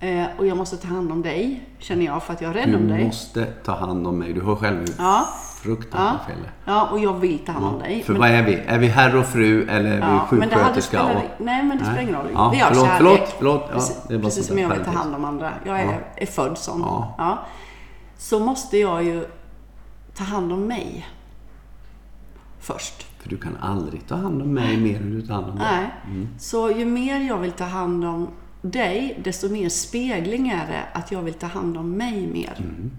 Eh, 0.00 0.26
och 0.38 0.46
jag 0.46 0.56
måste 0.56 0.76
ta 0.76 0.88
hand 0.88 1.12
om 1.12 1.22
dig, 1.22 1.68
känner 1.78 2.04
jag, 2.06 2.22
för 2.22 2.32
att 2.32 2.40
jag 2.40 2.50
är 2.50 2.54
rädd 2.54 2.68
Du 2.68 2.76
om 2.76 2.88
dig. 2.88 3.04
måste 3.04 3.44
ta 3.44 3.76
hand 3.76 4.06
om 4.06 4.18
mig. 4.18 4.32
Du 4.32 4.42
hör 4.42 4.54
själv 4.56 4.78
hur 4.78 4.94
Ja. 4.98 5.28
fruktansvärt 5.62 6.20
Ja. 6.28 6.34
fel 6.34 6.48
ja, 6.64 6.88
och 6.92 6.98
jag 6.98 7.12
vill 7.18 7.38
ta 7.38 7.52
hand 7.52 7.64
om 7.66 7.78
dig. 7.78 8.02
För 8.02 8.12
Men- 8.12 8.20
vad 8.20 8.30
är 8.30 8.42
vi? 8.42 8.54
Är 8.54 8.78
vi 8.78 8.86
herr 8.86 9.16
och 9.16 9.26
fru 9.26 9.68
eller 9.68 9.90
är 9.90 9.94
vi 9.94 9.98
Ja, 10.00 10.06
hade 10.06 10.26
sjuksköterska? 10.28 10.80
spelat, 11.04 11.16
och... 11.16 11.44
nej, 11.44 11.62
men 11.64 11.78
det 11.78 11.84
spelar 11.84 12.00
ingen 12.02 12.14
roll. 12.14 12.26
Ja, 12.34 12.50
vi 12.50 12.58
har 12.58 12.70
förlåt, 12.70 12.86
kärlek. 12.88 13.00
förlåt, 13.00 13.34
förlåt. 13.38 13.62
Ja, 13.68 13.74
precis 13.74 14.02
det 14.08 14.14
är 14.14 14.18
precis 14.18 14.46
som 14.46 14.58
jag 14.58 14.68
vill 14.68 14.84
ta 14.84 14.90
hand 14.90 15.14
om 15.14 15.24
andra. 15.24 15.52
Jag 15.64 15.80
är, 15.80 16.00
är 16.16 16.26
född 16.26 16.58
sån. 16.58 16.80
Ja. 17.18 17.38
Så 18.18 18.38
måste 18.38 18.78
jag 18.78 19.02
ju 19.04 19.24
ta 20.14 20.24
hand 20.24 20.52
om 20.52 20.66
mig. 20.66 21.06
Först. 22.60 23.06
För 23.22 23.28
du 23.28 23.36
kan 23.36 23.56
aldrig 23.60 24.06
ta 24.08 24.14
hand 24.16 24.42
om 24.42 24.54
mig 24.54 24.76
mer 24.76 24.96
än 24.96 25.10
du 25.10 25.22
tar 25.22 25.34
hand 25.34 25.46
om 25.50 25.56
dig. 25.58 25.66
Nej. 25.70 25.90
Mm. 26.06 26.28
Så 26.38 26.70
ju 26.70 26.84
mer 26.84 27.20
jag 27.20 27.38
vill 27.38 27.52
ta 27.52 27.64
hand 27.64 28.04
om 28.04 28.28
dig, 28.70 29.18
desto 29.24 29.48
mer 29.48 29.68
spegling 29.68 30.48
är 30.48 30.66
det 30.66 30.82
att 30.92 31.12
jag 31.12 31.22
vill 31.22 31.34
ta 31.34 31.46
hand 31.46 31.76
om 31.76 31.90
mig 31.96 32.26
mer. 32.26 32.54
Mm. 32.58 32.90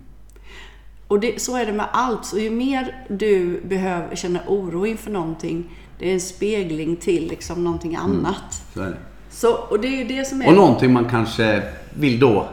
Och 1.08 1.19
det, 1.19 1.41
så 1.41 1.58
är 1.58 1.65
det 1.65 1.73
med 1.73 1.86
allt. 1.91 2.25
Så 2.25 2.39
ju 2.39 2.49
mer 2.49 3.05
du 3.10 3.62
behöver, 3.62 4.15
känner 4.15 4.41
oro 4.47 4.86
inför 4.86 5.12
någonting, 5.12 5.69
det 5.99 6.10
är 6.10 6.13
en 6.13 6.19
spegling 6.19 6.95
till 6.95 7.27
liksom 7.27 7.63
någonting 7.63 7.95
Mm. 7.95 8.12
annat. 8.12 8.63
Så 8.73 8.82
är 8.82 8.86
det. 8.86 8.97
Så, 9.29 9.53
och 9.53 9.79
det 9.79 9.88
är 9.88 9.97
ju 9.97 10.03
det 10.03 10.25
som 10.25 10.41
är... 10.41 10.47
Och 10.47 10.53
någonting 10.53 10.93
man 10.93 11.10
kanske 11.10 11.63
vill 11.93 12.19
då 12.19 12.47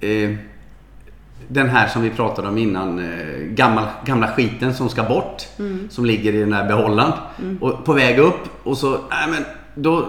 eh, 0.00 0.30
den 1.48 1.68
här 1.68 1.88
som 1.88 2.02
vi 2.02 2.10
pratade 2.10 2.48
om 2.48 2.58
innan, 2.58 2.98
eh, 2.98 3.38
gamla, 3.38 3.88
gamla 4.04 4.28
skiten 4.28 4.74
som 4.74 4.88
ska 4.88 5.02
bort. 5.02 5.42
Mm. 5.58 5.88
Som 5.90 6.04
ligger 6.06 6.34
i 6.34 6.40
den 6.40 6.52
här 6.52 6.68
behållaren. 6.68 7.12
Och 7.60 7.84
på 7.84 7.92
väg 7.92 8.18
upp 8.18 8.66
och 8.66 8.78
så, 8.78 8.90
nej 8.90 9.28
men 9.30 9.44
då 9.74 10.08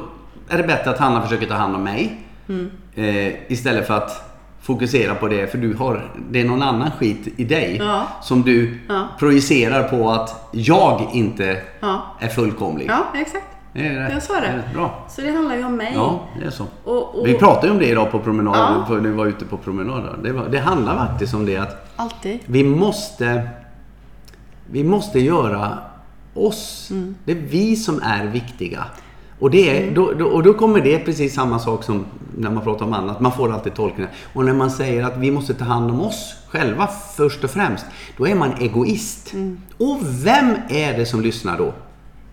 är 0.50 0.58
det 0.58 0.64
bättre 0.64 0.92
att 0.92 1.00
Hanna 1.00 1.22
försöker 1.22 1.48
ta 1.48 1.54
hand 1.54 1.76
om 1.76 1.84
mig. 1.84 2.20
Mm. 2.50 2.72
Eh, 2.96 3.34
istället 3.52 3.88
för 3.88 3.94
att 3.98 4.30
fokusera 4.62 5.16
på 5.16 5.28
det, 5.28 5.48
för 5.52 5.58
du 5.58 5.74
har, 5.74 6.12
det 6.32 6.42
är 6.42 6.46
någon 6.46 6.62
annan 6.62 6.92
skit 6.92 7.28
i 7.38 7.44
dig. 7.44 7.78
Ja. 7.80 8.08
Som 8.22 8.42
du 8.42 8.78
Ja. 8.90 9.08
projicerar 9.20 9.84
på 9.84 10.10
att 10.12 10.50
jag 10.52 11.10
inte 11.14 11.62
Ja. 11.80 12.02
är 12.20 12.28
fullkomlig. 12.28 12.86
Ja, 12.90 13.06
exakt. 13.16 13.46
Det 13.74 13.88
är 13.88 14.00
rätt. 14.00 14.14
Jag 14.14 14.24
sa 14.24 14.34
det. 14.34 14.58
rätt 14.58 14.74
bra. 14.74 15.06
Så 15.10 15.22
det 15.22 15.32
handlar 15.32 15.56
ju 15.56 15.64
om 15.66 15.76
mig. 15.76 15.92
Ja, 15.96 16.24
det 16.40 16.46
är 16.46 16.50
så. 16.50 16.66
Och, 16.84 17.20
och, 17.20 17.28
Vi 17.28 17.34
pratade 17.34 17.68
ju 17.68 17.74
om 17.74 17.80
det 17.80 17.86
idag 17.88 18.12
på 18.12 18.20
promenad, 18.20 18.56
Ja. 18.90 18.96
när 18.96 19.00
vi 19.00 19.12
var 19.12 19.26
ute 19.26 19.46
på 19.46 19.58
promenader. 19.58 20.16
Det, 20.24 20.32
var, 20.32 20.48
det 20.50 20.60
handlar 20.60 21.08
faktiskt 21.08 21.34
om 21.34 21.46
det 21.46 21.58
att 21.58 21.92
Alltid. 21.96 22.40
vi 22.46 22.64
måste, 22.64 23.50
vi 24.72 24.84
måste 24.84 25.20
göra 25.20 25.78
oss. 26.34 26.88
Mm. 26.92 27.16
Det 27.26 27.32
är 27.32 27.36
vi 27.36 27.76
som 27.76 28.02
är 28.04 28.26
viktiga. 28.26 28.84
Och, 29.44 29.52
det 29.52 29.70
är, 29.70 29.92
då, 29.92 30.14
då, 30.14 30.26
och 30.26 30.44
då 30.44 30.54
kommer 30.54 30.82
det 30.82 31.00
precis 31.00 31.34
samma 31.34 31.60
sak 31.60 31.84
som 31.84 32.06
när 32.38 32.50
man 32.50 32.64
pratar 32.64 32.86
om 32.86 32.94
annat. 32.94 33.20
Man 33.20 33.32
får 33.32 33.54
alltid 33.54 33.74
tolkningar. 33.74 34.12
Och 34.34 34.46
när 34.46 34.54
man 34.54 34.72
säger 34.72 35.04
att 35.04 35.18
vi 35.18 35.32
måste 35.32 35.54
ta 35.54 35.66
hand 35.66 35.92
om 35.92 36.02
oss 36.02 36.36
själva 36.48 36.90
först 37.18 37.44
och 37.44 37.52
främst. 37.52 37.86
Då 38.18 38.28
är 38.28 38.36
man 38.36 38.54
egoist. 38.60 39.34
Mm. 39.34 39.62
Och 39.78 40.00
vem 40.26 40.56
är 40.70 40.98
det 40.98 41.06
som 41.06 41.22
lyssnar 41.22 41.58
då? 41.58 41.74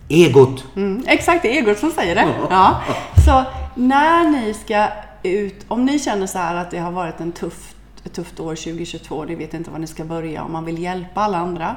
Egot. 0.08 0.64
Mm, 0.76 1.02
exakt, 1.06 1.42
det 1.42 1.58
är 1.58 1.62
egot 1.62 1.78
som 1.78 1.90
säger 1.90 2.14
det. 2.14 2.28
Ja. 2.50 2.80
Så 3.26 3.44
när 3.74 4.30
ni 4.30 4.54
ska 4.54 4.88
ut, 5.22 5.64
om 5.68 5.84
ni 5.84 5.98
känner 5.98 6.26
så 6.26 6.38
här 6.38 6.54
att 6.54 6.70
det 6.70 6.78
har 6.78 6.92
varit 6.92 7.20
en 7.20 7.32
tuff, 7.32 7.74
ett 8.04 8.12
tufft 8.12 8.40
år 8.40 8.54
2022, 8.54 9.24
ni 9.24 9.34
vet 9.34 9.54
inte 9.54 9.70
var 9.70 9.78
ni 9.78 9.86
ska 9.86 10.04
börja, 10.04 10.42
om 10.42 10.52
man 10.52 10.64
vill 10.64 10.82
hjälpa 10.82 11.20
alla 11.20 11.38
andra. 11.38 11.76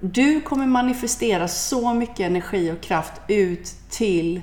Du 0.00 0.40
kommer 0.40 0.66
manifestera 0.66 1.48
så 1.48 1.94
mycket 1.94 2.20
energi 2.20 2.72
och 2.72 2.80
kraft 2.80 3.12
ut 3.28 3.74
till 3.90 4.40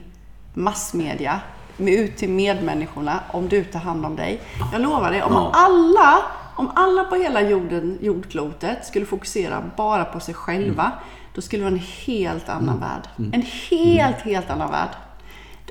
massmedia, 0.53 1.39
ut 1.77 2.17
till 2.17 2.29
medmänniskorna, 2.29 3.19
om 3.31 3.47
du 3.49 3.63
tar 3.63 3.79
hand 3.79 4.05
om 4.05 4.15
dig. 4.15 4.41
Jag 4.73 4.81
lovar 4.81 5.11
dig, 5.11 5.23
om 5.23 5.33
Ja. 5.33 5.51
alla, 5.53 6.17
om 6.55 6.71
alla 6.75 7.03
på 7.03 7.15
hela 7.15 7.41
jorden, 7.41 7.97
jordklotet 8.01 8.85
skulle 8.85 9.05
fokusera 9.05 9.63
bara 9.77 10.05
på 10.05 10.19
sig 10.19 10.33
själva, 10.33 10.91
då 11.33 11.41
skulle 11.41 11.63
det 11.63 11.69
vara 11.69 11.79
en 11.79 11.85
helt 12.05 12.49
annan 12.49 12.79
värld. 12.79 13.31
En 13.33 13.45
helt, 13.69 14.21
helt 14.21 14.49
annan 14.49 14.71
värld. 14.71 14.89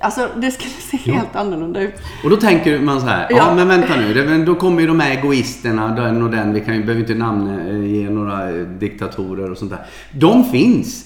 Alltså, 0.00 0.28
det 0.36 0.50
skulle 0.50 0.70
se 0.70 0.96
helt 1.12 1.36
annorlunda 1.36 1.80
ut. 1.80 1.94
Och 2.24 2.30
då 2.30 2.36
tänker 2.36 2.78
man 2.80 3.00
så 3.00 3.06
här, 3.06 3.26
ja, 3.30 3.36
Ja. 3.36 3.54
men 3.54 3.68
vänta 3.68 3.96
nu, 3.96 4.14
det, 4.14 4.44
då 4.44 4.54
kommer 4.54 4.80
ju 4.80 4.86
de 4.86 5.00
här 5.00 5.10
egoisterna, 5.18 5.94
den 5.94 6.22
och 6.22 6.30
den, 6.30 6.52
vi 6.54 6.60
kan 6.60 6.74
ju, 6.74 6.80
behöver 6.80 7.00
inte 7.00 7.14
namnge 7.14 8.10
några 8.10 8.50
eh, 8.50 8.56
diktatorer 8.66 9.50
och 9.50 9.58
sånt 9.58 9.70
där. 9.70 9.80
De 10.12 10.44
finns. 10.44 11.04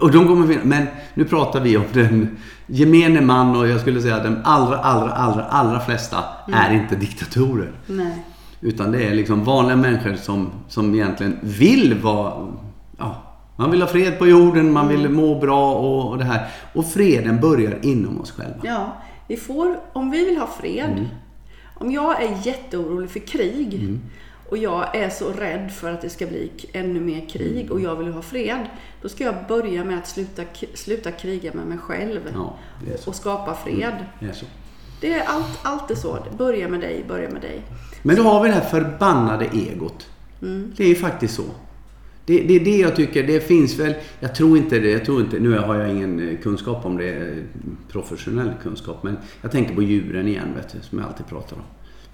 Och 0.00 0.10
de 0.12 0.28
kommer 0.28 0.46
finnas. 0.46 0.64
Men 0.64 0.86
nu 1.14 1.24
pratar 1.24 1.60
vi 1.60 1.76
om 1.76 1.84
den 1.92 2.36
gemene 2.66 3.20
man 3.20 3.56
och 3.56 3.68
jag 3.68 3.80
skulle 3.80 4.00
säga 4.00 4.16
att 4.16 4.24
de 4.24 4.36
allra, 4.44 4.76
allra, 4.78 5.10
allra, 5.12 5.44
allra 5.44 5.80
flesta 5.80 6.16
är 6.52 6.74
inte 6.74 6.96
diktatorer. 6.96 7.70
Nej. 7.86 8.24
Utan 8.60 8.92
det 8.92 9.02
är 9.04 9.14
liksom 9.14 9.44
vanliga 9.44 9.76
människor 9.76 10.14
som, 10.14 10.50
som 10.68 10.94
egentligen 10.94 11.38
vill 11.42 11.94
vara... 12.02 12.46
Man 13.58 13.70
vill 13.70 13.82
ha 13.82 13.88
fred 13.88 14.18
på 14.18 14.26
jorden, 14.26 14.72
man 14.72 14.88
vill 14.88 15.08
må 15.08 15.40
bra 15.40 15.74
och, 15.74 16.10
och 16.10 16.18
det 16.18 16.24
här. 16.24 16.48
Och 16.72 16.86
freden 16.86 17.40
börjar 17.40 17.78
inom 17.82 18.20
oss 18.20 18.30
själva. 18.30 18.60
Ja, 18.62 18.96
vi 19.28 19.36
får, 19.36 19.80
om 19.92 20.10
vi 20.10 20.24
vill 20.24 20.36
ha 20.36 20.46
fred, 20.46 21.08
om 21.74 21.92
jag 21.92 22.22
är 22.22 22.46
jätteorolig 22.46 23.10
för 23.10 23.20
krig 23.20 23.98
och 24.48 24.56
jag 24.56 24.96
är 24.96 25.10
så 25.10 25.32
rädd 25.32 25.72
för 25.72 25.92
att 25.92 26.00
det 26.00 26.08
ska 26.08 26.26
bli 26.26 26.50
ännu 26.72 27.00
mer 27.00 27.28
krig 27.28 27.72
och 27.72 27.80
jag 27.80 27.96
vill 27.96 28.12
ha 28.12 28.22
fred, 28.22 28.66
då 29.02 29.08
ska 29.08 29.24
jag 29.24 29.34
börja 29.48 29.84
med 29.84 29.98
att 29.98 30.08
sluta, 30.08 30.42
sluta 30.74 31.12
kriga 31.12 31.52
med 31.54 31.66
mig 31.66 31.78
själv 31.78 32.20
Ja, 32.34 32.56
det 32.86 33.06
och 33.06 33.14
skapa 33.14 33.54
fred. 33.54 33.94
Det 34.20 34.26
är 34.26 34.32
så. 34.32 34.46
Det 35.00 35.12
är 35.12 35.24
allt, 35.26 35.58
allt 35.62 35.90
är 35.90 35.94
så. 35.94 36.18
Börja 36.38 36.68
med 36.68 36.80
dig, 36.80 37.04
börja 37.08 37.30
med 37.30 37.42
dig. 37.42 37.62
Men 38.02 38.16
då 38.16 38.22
har 38.22 38.42
vi 38.42 38.48
det 38.48 38.54
här 38.54 38.64
förbannade 38.68 39.44
egot. 39.44 40.06
Det 40.76 40.84
är 40.84 40.88
ju 40.88 40.94
faktiskt 40.94 41.34
så. 41.34 41.44
Det, 42.28 42.40
det 42.40 42.56
är 42.56 42.64
det 42.64 42.76
jag 42.76 42.96
tycker, 42.96 43.26
det 43.26 43.40
finns 43.40 43.78
väl, 43.78 43.94
jag 44.20 44.34
tror 44.34 44.58
inte 44.58 44.78
det, 44.78 44.90
jag 44.90 45.04
tror 45.04 45.20
inte, 45.20 45.38
nu 45.38 45.58
har 45.58 45.74
jag 45.74 45.90
ingen 45.90 46.28
eh, 46.28 46.38
kunskap 46.38 46.86
om 46.86 46.96
det, 46.96 47.16
eh, 47.16 47.36
professionell 47.92 48.50
kunskap, 48.62 49.02
men 49.02 49.16
jag 49.42 49.52
tänker 49.52 49.74
på 49.74 49.82
djuren 49.82 50.28
igen, 50.28 50.48
vet 50.56 50.72
du, 50.72 50.78
som 50.82 50.98
jag 50.98 51.08
alltid 51.08 51.26
pratar 51.26 51.56
om. 51.56 51.62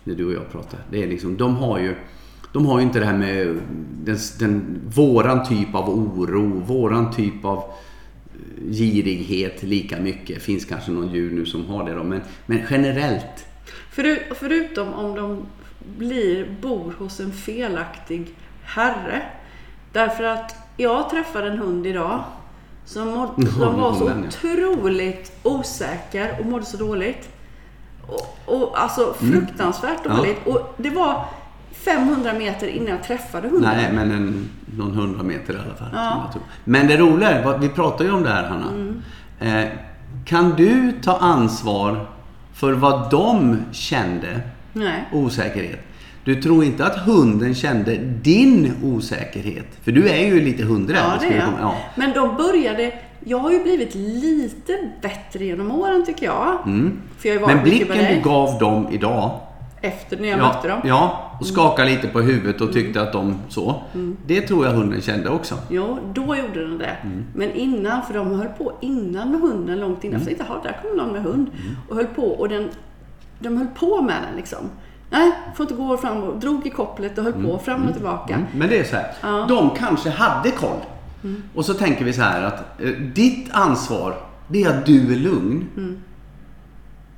När 0.05 0.15
du 0.15 0.25
och 0.27 0.33
jag 0.33 0.53
pratar. 0.53 0.81
Det 0.91 1.03
är 1.03 1.07
liksom, 1.07 1.37
de 1.37 1.57
har 1.57 1.79
ju, 1.79 1.95
de 2.53 2.67
har 2.67 2.79
ju 2.79 2.85
inte 2.85 3.01
det 3.01 3.07
här 3.07 3.19
med 3.19 3.49
eh, 3.49 3.55
den, 4.05 4.19
den, 4.39 4.81
våran 4.95 5.49
typ 5.49 5.75
av 5.75 5.91
oro, 5.91 6.63
våran 6.67 7.13
typ 7.13 7.45
av 7.45 7.65
girighet 8.71 9.63
lika 9.63 10.01
mycket. 10.01 10.37
Det 10.37 10.43
finns 10.43 10.65
kanske 10.65 10.91
någon 10.91 11.15
djur 11.15 11.31
nu 11.31 11.47
som 11.47 11.67
har 11.67 11.89
det 11.89 11.95
då, 11.95 12.03
men, 12.03 12.21
men 12.47 12.61
generellt. 12.71 13.47
Förut, 13.91 14.21
förutom 14.35 14.95
om 14.95 15.17
de 15.17 15.43
blir, 15.99 16.47
bor 16.63 16.95
hos 16.99 17.21
en 17.21 17.33
felaktig 17.33 18.27
herre. 18.63 19.23
Därför 19.95 20.25
att 20.25 20.55
jag 20.77 21.11
träffade 21.11 21.49
en 21.51 21.59
hund 21.59 21.87
idag 21.87 22.21
som, 22.85 23.09
mådde, 23.09 23.33
Ja, 23.37 23.47
som 23.53 23.81
var 23.81 23.95
så 23.95 24.11
otroligt 24.29 25.33
osäker 25.43 26.37
och 26.41 26.47
mådde 26.47 26.65
så 26.65 26.77
dåligt. 26.77 27.29
Och, 28.07 28.39
och 28.47 28.81
alltså 28.83 29.15
fruktansvärt 29.19 30.07
Mm. 30.07 30.17
Ja. 30.17 30.23
dåligt. 30.23 30.47
Och 30.47 30.75
det 30.77 30.91
var 30.91 31.25
500 31.73 32.33
meter 32.39 32.67
innan 32.67 32.89
jag 32.89 33.03
träffade 33.03 33.49
hunden. 33.49 33.71
Nej, 33.77 33.93
men 33.93 34.11
en, 34.11 34.49
någon 34.79 34.95
hundra 34.95 35.23
meter 35.23 35.55
i 35.55 35.57
alla 35.57 35.75
fall. 35.75 35.89
Ja. 35.93 36.31
Men 36.65 36.87
det 36.87 36.97
roliga 36.97 37.31
är, 37.31 37.59
vi 37.59 37.69
pratar 37.69 38.05
ju 38.05 38.13
om 38.13 38.23
det 38.23 38.31
här 38.31 38.49
Hanna. 38.49 38.69
Mm. 38.69 39.03
Eh, 39.41 39.71
kan 40.25 40.51
du 40.51 40.93
ta 41.03 41.17
ansvar 41.17 42.07
för 42.55 42.73
vad 42.73 43.11
de 43.11 43.57
kände 43.73 44.41
Nej. 44.73 45.09
osäkerhet? 45.13 45.81
Du 46.25 46.43
tror 46.43 46.65
inte 46.65 46.87
att 46.87 46.97
hunden 46.99 47.55
kände 47.55 47.97
din 48.23 48.73
osäkerhet? 48.83 49.67
För 49.83 49.93
du 49.93 50.09
är 50.09 50.27
ju 50.27 50.41
lite 50.41 50.65
hundrädd. 50.65 51.01
Ja, 51.05 51.15
det 51.21 51.35
är 51.35 51.49
Ja. 51.61 51.75
Men 51.97 52.13
de 52.13 52.37
började... 52.37 52.93
Jag 53.27 53.39
har 53.39 53.51
ju 53.53 53.63
blivit 53.63 53.95
lite 53.95 54.79
bättre 55.03 55.45
genom 55.45 55.71
åren 55.71 56.07
tycker 56.07 56.27
jag. 56.27 56.59
För 57.19 57.29
jag 57.29 57.37
Mm. 57.37 57.55
Men 57.55 57.63
blicken 57.65 58.15
du 58.15 58.21
gav 58.31 58.59
dem 58.59 58.89
idag 58.93 59.41
efter 59.81 60.17
när 60.17 60.29
jag 60.29 60.39
ja, 60.39 60.47
mötte 60.47 60.69
dem. 60.69 60.81
ja, 60.85 61.31
och 61.41 61.47
skaka 61.47 61.85
lite 61.85 62.09
på 62.09 62.21
huvudet 62.21 62.61
och 62.61 62.73
tyckte 62.73 63.03
att 63.03 63.13
de 63.13 63.39
så. 63.49 63.83
Mm. 63.95 64.17
Det 64.27 64.41
tror 64.41 64.67
jag 64.67 64.73
hunden 64.73 65.01
kände 65.01 65.29
också. 65.29 65.55
Jo, 65.71 65.99
då 66.15 66.37
gjorde 66.37 66.61
den 66.69 66.79
det. 66.79 66.97
Mm. 67.03 67.25
Men 67.35 67.53
innan, 67.53 68.03
för 68.03 68.15
de 68.15 68.31
höll 68.39 68.49
på 68.49 68.73
innan 68.81 69.31
med 69.31 69.41
hunden 69.41 69.81
långt 69.81 70.05
innan. 70.05 70.21
Så 70.21 70.31
jag 70.31 70.39
tänkte, 70.39 70.55
"Jaha, 70.55 70.61
där 70.65 70.79
kommer 70.83 71.03
någon 71.03 71.13
med 71.13 71.23
hund. 71.23 71.49
Mm. 71.63 71.75
Och 71.89 71.97
höll 71.97 72.07
på. 72.07 72.23
Och 72.23 72.49
den, 72.49 72.69
de 73.39 73.57
höll 73.57 73.67
på 73.67 74.03
med 74.03 74.17
den 74.29 74.37
liksom. 74.37 74.59
Nej, 75.11 75.33
får 75.57 75.65
inte 75.65 75.75
gå 75.75 75.97
fram 75.97 76.23
och 76.23 76.41
drog 76.41 76.67
i 76.67 76.71
kopplet 76.71 77.19
och 77.19 77.25
höll 77.25 77.33
på 77.33 77.59
fram 77.59 77.85
och 77.89 77.93
tillbaka. 77.95 78.35
Mm, 78.35 78.47
Men 78.55 78.69
det 78.69 78.79
är 78.79 78.85
så 78.85 78.97
här. 78.97 79.13
Ja. 79.21 79.37
Mm. 79.37 79.49
De 79.49 79.71
kanske 79.71 80.11
hade 80.11 80.51
koll. 80.51 80.81
Och 81.55 81.65
så 81.65 81.75
tänker 81.75 82.05
vi 82.05 82.13
så 82.13 82.23
här 82.23 82.43
att 82.43 82.81
eh, 82.81 82.91
ditt 83.15 83.49
ansvar, 83.51 84.15
det 84.49 84.63
är 84.63 84.79
att 84.79 84.87
du 84.87 85.13
är 85.13 85.17
lugn. 85.17 85.69
Mm. 85.77 86.01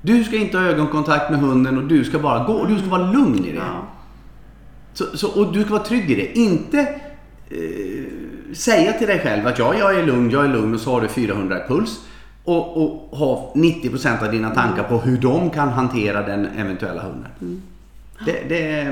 Du 0.03 0.25
ska 0.25 0.37
inte 0.37 0.59
ha 0.59 0.65
ögonkontakt 0.65 1.31
med 1.31 1.41
hunden 1.41 1.79
och 1.79 1.85
du 1.85 2.05
ska 2.05 2.19
bara 2.19 2.45
gå. 2.45 2.65
Du 2.65 2.79
ska 2.79 2.89
vara 2.89 3.11
lugn 3.13 3.45
i 3.45 3.53
det. 3.53 3.57
Ja. 3.57 3.87
Så, 4.93 5.17
så, 5.17 5.41
och 5.41 5.53
du 5.53 5.63
ska 5.63 5.71
vara 5.71 5.83
trygg 5.83 6.11
i 6.11 6.15
det. 6.15 6.39
Inte 6.39 6.81
eh, 7.51 8.55
säga 8.55 8.93
till 8.93 9.07
dig 9.07 9.19
själv 9.19 9.47
att 9.47 9.59
ja, 9.59 9.75
jag 9.75 9.99
är 9.99 10.07
lugn, 10.07 10.31
jag 10.31 10.45
är 10.45 10.49
lugn 10.49 10.75
och 10.75 10.81
så 10.81 10.93
har 10.93 11.01
du 11.01 11.09
400 11.09 11.65
i 11.65 11.69
puls. 11.69 12.01
Och, 12.45 12.83
och 12.83 13.19
ha 13.19 13.53
90% 13.55 14.25
av 14.25 14.33
dina 14.33 14.51
tankar 14.51 14.83
på 14.83 14.99
hur 14.99 15.19
de 15.19 15.51
kan 15.51 15.69
hantera 15.69 16.23
den 16.23 16.47
eventuella 16.47 17.03
hunden. 17.03 17.63
Det, 18.25 18.33
det, 18.49 18.85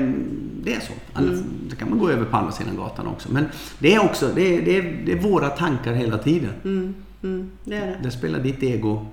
det 0.63 0.73
är 0.73 0.79
så. 0.79 0.93
Annars, 1.13 1.39
Det 1.69 1.75
kan 1.75 1.89
man 1.89 1.99
gå 1.99 2.09
över 2.09 2.25
på 2.25 2.37
andra 2.37 2.51
sidan 2.51 2.75
gatan 2.77 3.07
också. 3.07 3.31
Men 3.31 3.45
det 3.79 3.95
är 3.95 4.03
också 4.05 4.27
det 4.35 4.59
det 4.61 4.77
är, 4.77 5.01
det 5.05 5.11
är 5.11 5.19
våra 5.19 5.49
tankar 5.49 5.93
hela 5.93 6.17
tiden. 6.17 6.51
Mm, 6.63 7.51
det 7.63 7.75
är 7.75 7.85
det. 7.87 7.97
Där 8.03 8.09
spelar 8.09 8.39
ditt 8.39 8.63
ego 8.63 9.05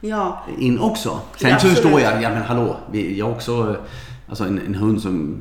Ja, 0.00 0.42
in 0.58 0.78
också. 0.78 1.20
Sen 1.36 1.50
Ja, 1.50 1.58
så 1.58 1.68
förstår 1.68 2.00
jag, 2.00 2.22
ja 2.22 2.30
men 2.30 2.42
hallå, 2.42 2.76
vi- 2.92 3.18
jag 3.18 3.26
har 3.26 3.32
också 3.32 3.76
alltså 4.28 4.44
en, 4.44 4.60
en 4.66 4.74
hund 4.74 5.00
som... 5.02 5.36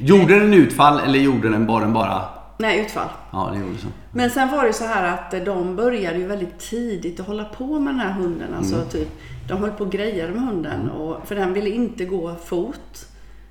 Gjorde 0.00 0.38
den 0.38 0.54
utfall 0.54 1.00
eller 1.00 1.18
gjorde 1.18 1.48
den 1.48 1.66
bara, 1.66 1.80
den 1.80 1.92
bara... 1.92 2.22
nej 2.58 2.80
utfall. 2.80 3.08
Ja, 3.30 3.50
det 3.54 3.60
gjorde 3.60 3.78
så. 3.78 3.86
Men 4.12 4.30
sen 4.30 4.50
var 4.50 4.64
det 4.64 4.72
så 4.72 4.84
här 4.84 5.14
att 5.14 5.44
de 5.46 5.76
började 5.76 6.18
ju 6.18 6.26
väldigt 6.26 6.58
tidigt 6.58 7.20
att 7.20 7.26
hålla 7.26 7.44
på 7.44 7.80
med 7.80 7.94
den 7.94 8.00
här 8.00 8.12
hunden. 8.12 8.54
Alltså 8.58 8.74
Mm. 8.74 8.88
typ, 8.88 9.08
de 9.48 9.58
höll 9.60 9.70
på 9.70 9.84
och 9.84 9.92
grejade 9.92 10.32
med 10.32 10.42
hunden. 10.42 10.90
Och, 10.90 11.28
för 11.28 11.34
den 11.34 11.52
ville 11.52 11.70
inte 11.70 12.04
gå 12.04 12.34
fot. 12.44 13.07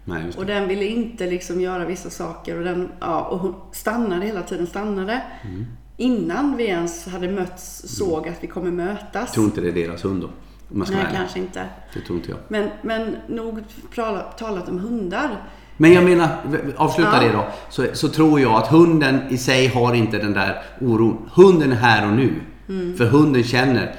Nej, 0.08 0.24
Och 0.38 0.46
den 0.46 0.68
ville 0.68 0.86
inte 0.86 1.26
liksom 1.28 1.62
göra 1.62 1.86
vissa 1.86 2.10
saker. 2.10 2.58
Och, 2.58 2.64
den, 2.64 2.90
ja, 3.00 3.22
och 3.22 3.40
hon 3.40 3.56
stannade 3.72 4.26
hela 4.26 4.42
tiden, 4.42 4.68
stannade. 4.68 5.22
Mm. 5.44 5.66
Innan 5.98 6.58
vi 6.58 6.66
ens 6.66 7.08
hade 7.08 7.28
mötts, 7.28 7.84
såg 7.88 8.28
att 8.28 8.36
vi 8.44 8.48
kommer 8.48 8.72
mötas. 8.72 9.14
Jag 9.14 9.34
tror 9.34 9.46
inte 9.46 9.62
det 9.62 9.68
är 9.68 9.88
deras 9.88 10.06
hund 10.06 10.22
då. 10.22 10.30
Nej, 10.70 10.88
ärlig. 11.00 11.16
kanske 11.18 11.40
inte. 11.40 11.66
Det 11.94 12.00
tror 12.02 12.18
inte 12.18 12.30
jag. 12.32 12.40
Men, 12.48 12.70
men 12.82 13.16
nog 13.28 13.64
prala- 13.96 14.22
talat 14.38 14.70
om 14.70 14.80
hundar. 14.80 15.30
Men 15.78 15.94
jag 15.94 16.04
menar, 16.04 16.30
avsluta 16.76 17.12
Ja. 17.14 17.28
det 17.28 17.32
då. 17.34 17.48
Så, 17.70 17.86
så 17.94 18.08
tror 18.10 18.40
jag 18.40 18.52
att 18.54 18.68
hunden 18.68 19.20
i 19.30 19.38
sig 19.38 19.68
har 19.68 19.94
inte 19.94 20.18
den 20.18 20.34
där 20.34 20.62
oron. 20.82 21.30
Hunden 21.34 21.72
är 21.72 21.76
här 21.76 22.08
och 22.08 22.14
nu. 22.16 22.34
Mm. 22.70 22.98
För 22.98 23.06
hunden 23.06 23.44
känner 23.44 23.96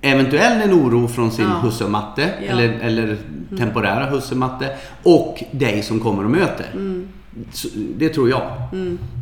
eventuellt 0.00 0.64
en 0.64 0.72
oro 0.72 1.08
från 1.08 1.30
sin 1.30 1.44
Ja. 1.44 1.50
husse 1.50 1.84
och 1.84 1.90
matte. 1.90 2.22
Ja. 2.46 2.52
Mm. 2.52 2.58
Eller, 2.58 2.78
eller 2.80 3.16
temporära 3.58 4.04
husse 4.10 4.34
och 4.34 4.38
matte. 4.38 4.76
Och 5.02 5.44
dig 5.50 5.82
som 5.82 6.00
kommer 6.00 6.24
och 6.24 6.30
möter. 6.30 6.66
Mm. 6.74 7.08
Så, 7.52 7.68
det 7.96 8.08
tror 8.08 8.30
jag. 8.30 8.42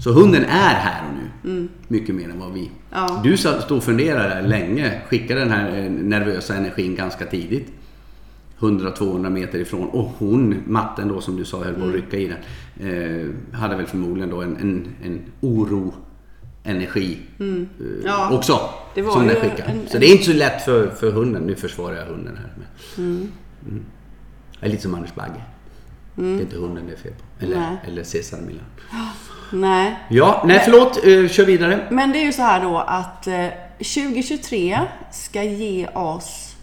Så 0.05 0.13
hunden 0.13 0.45
är 0.45 0.75
här 0.75 1.03
och 1.09 1.17
nu. 1.43 1.69
Mycket 1.89 2.15
mer 2.15 2.25
än 2.31 2.39
vad 2.39 2.53
vi... 2.53 2.61
Mm. 2.61 2.71
Ja. 2.93 3.21
Du 3.25 3.37
stod 3.37 3.55
och 3.71 3.85
funderade 3.85 4.43
länge. 4.49 4.93
Skickade 5.09 5.41
den 5.41 5.51
här 5.51 5.79
eh, 5.79 5.91
nervösa 5.91 6.55
energin 6.55 6.95
ganska 6.97 7.25
tidigt. 7.27 7.69
100-200 8.59 9.31
meter 9.31 9.59
ifrån. 9.59 9.89
Och 9.89 10.11
hon, 10.19 10.55
matten 10.67 11.09
då 11.09 11.21
som 11.21 11.37
du 11.37 11.45
sa 11.45 11.57
höll 11.65 11.75
på 11.75 11.81
att 11.81 11.87
Mm. 11.87 11.93
rycka 11.97 12.17
i 12.17 12.29
den. 12.29 12.39
Eh, 12.91 13.59
hade 13.59 13.77
väl 13.77 13.87
förmodligen 13.87 14.31
då 14.31 14.43
en, 14.43 14.57
en, 14.57 14.87
en 15.05 15.21
oro, 15.41 15.95
energi 16.69 17.19
eh, 17.39 17.41
Mm. 17.45 17.69
Ja, 18.05 18.31
också. 18.33 18.71
det 18.95 19.03
som 19.05 19.27
den 19.27 19.37
skickar. 19.37 19.65
en- 19.67 19.87
Så 19.89 19.97
en- 19.97 20.01
det 20.01 20.07
är 20.07 20.13
inte 20.13 20.25
så 20.25 20.33
lätt 20.33 20.63
för, 20.63 20.91
för 20.91 21.11
hunden. 21.13 21.43
Nu 21.43 21.55
försvarar 21.57 21.97
jag 21.97 22.07
hunden 22.07 22.37
här. 22.37 22.53
Men, 22.57 23.07
mm. 23.07 23.85
Jag 24.61 24.67
är 24.69 24.71
lite 24.71 24.83
som 24.83 24.95
Anders 24.95 25.15
Bagge. 25.15 25.43
Det 26.15 26.23
är 26.27 26.41
inte 26.41 26.57
hunden 26.57 26.87
det 26.87 26.93
är 26.93 26.97
fel 26.97 27.13
på. 27.13 27.45
Eller, 27.45 27.57
Nej. 27.57 27.77
eller 27.87 28.03
Cesar 28.05 28.39
Milan. 28.41 28.65
Nej. 29.53 29.99
Ja, 30.11 30.43
nej 30.47 30.61
förlåt. 30.65 30.97
Eh, 31.07 31.29
kör 31.29 31.45
vidare. 31.45 31.87
Men 31.91 32.13
det 32.13 32.19
är 32.19 32.25
ju 32.25 32.33
så 32.33 32.43
här 32.43 32.63
då 32.63 32.79
att 32.79 33.27
eh, 33.27 33.47
2023 33.79 34.81
ska 35.13 35.43
ge 35.43 35.89
oss 35.89 36.57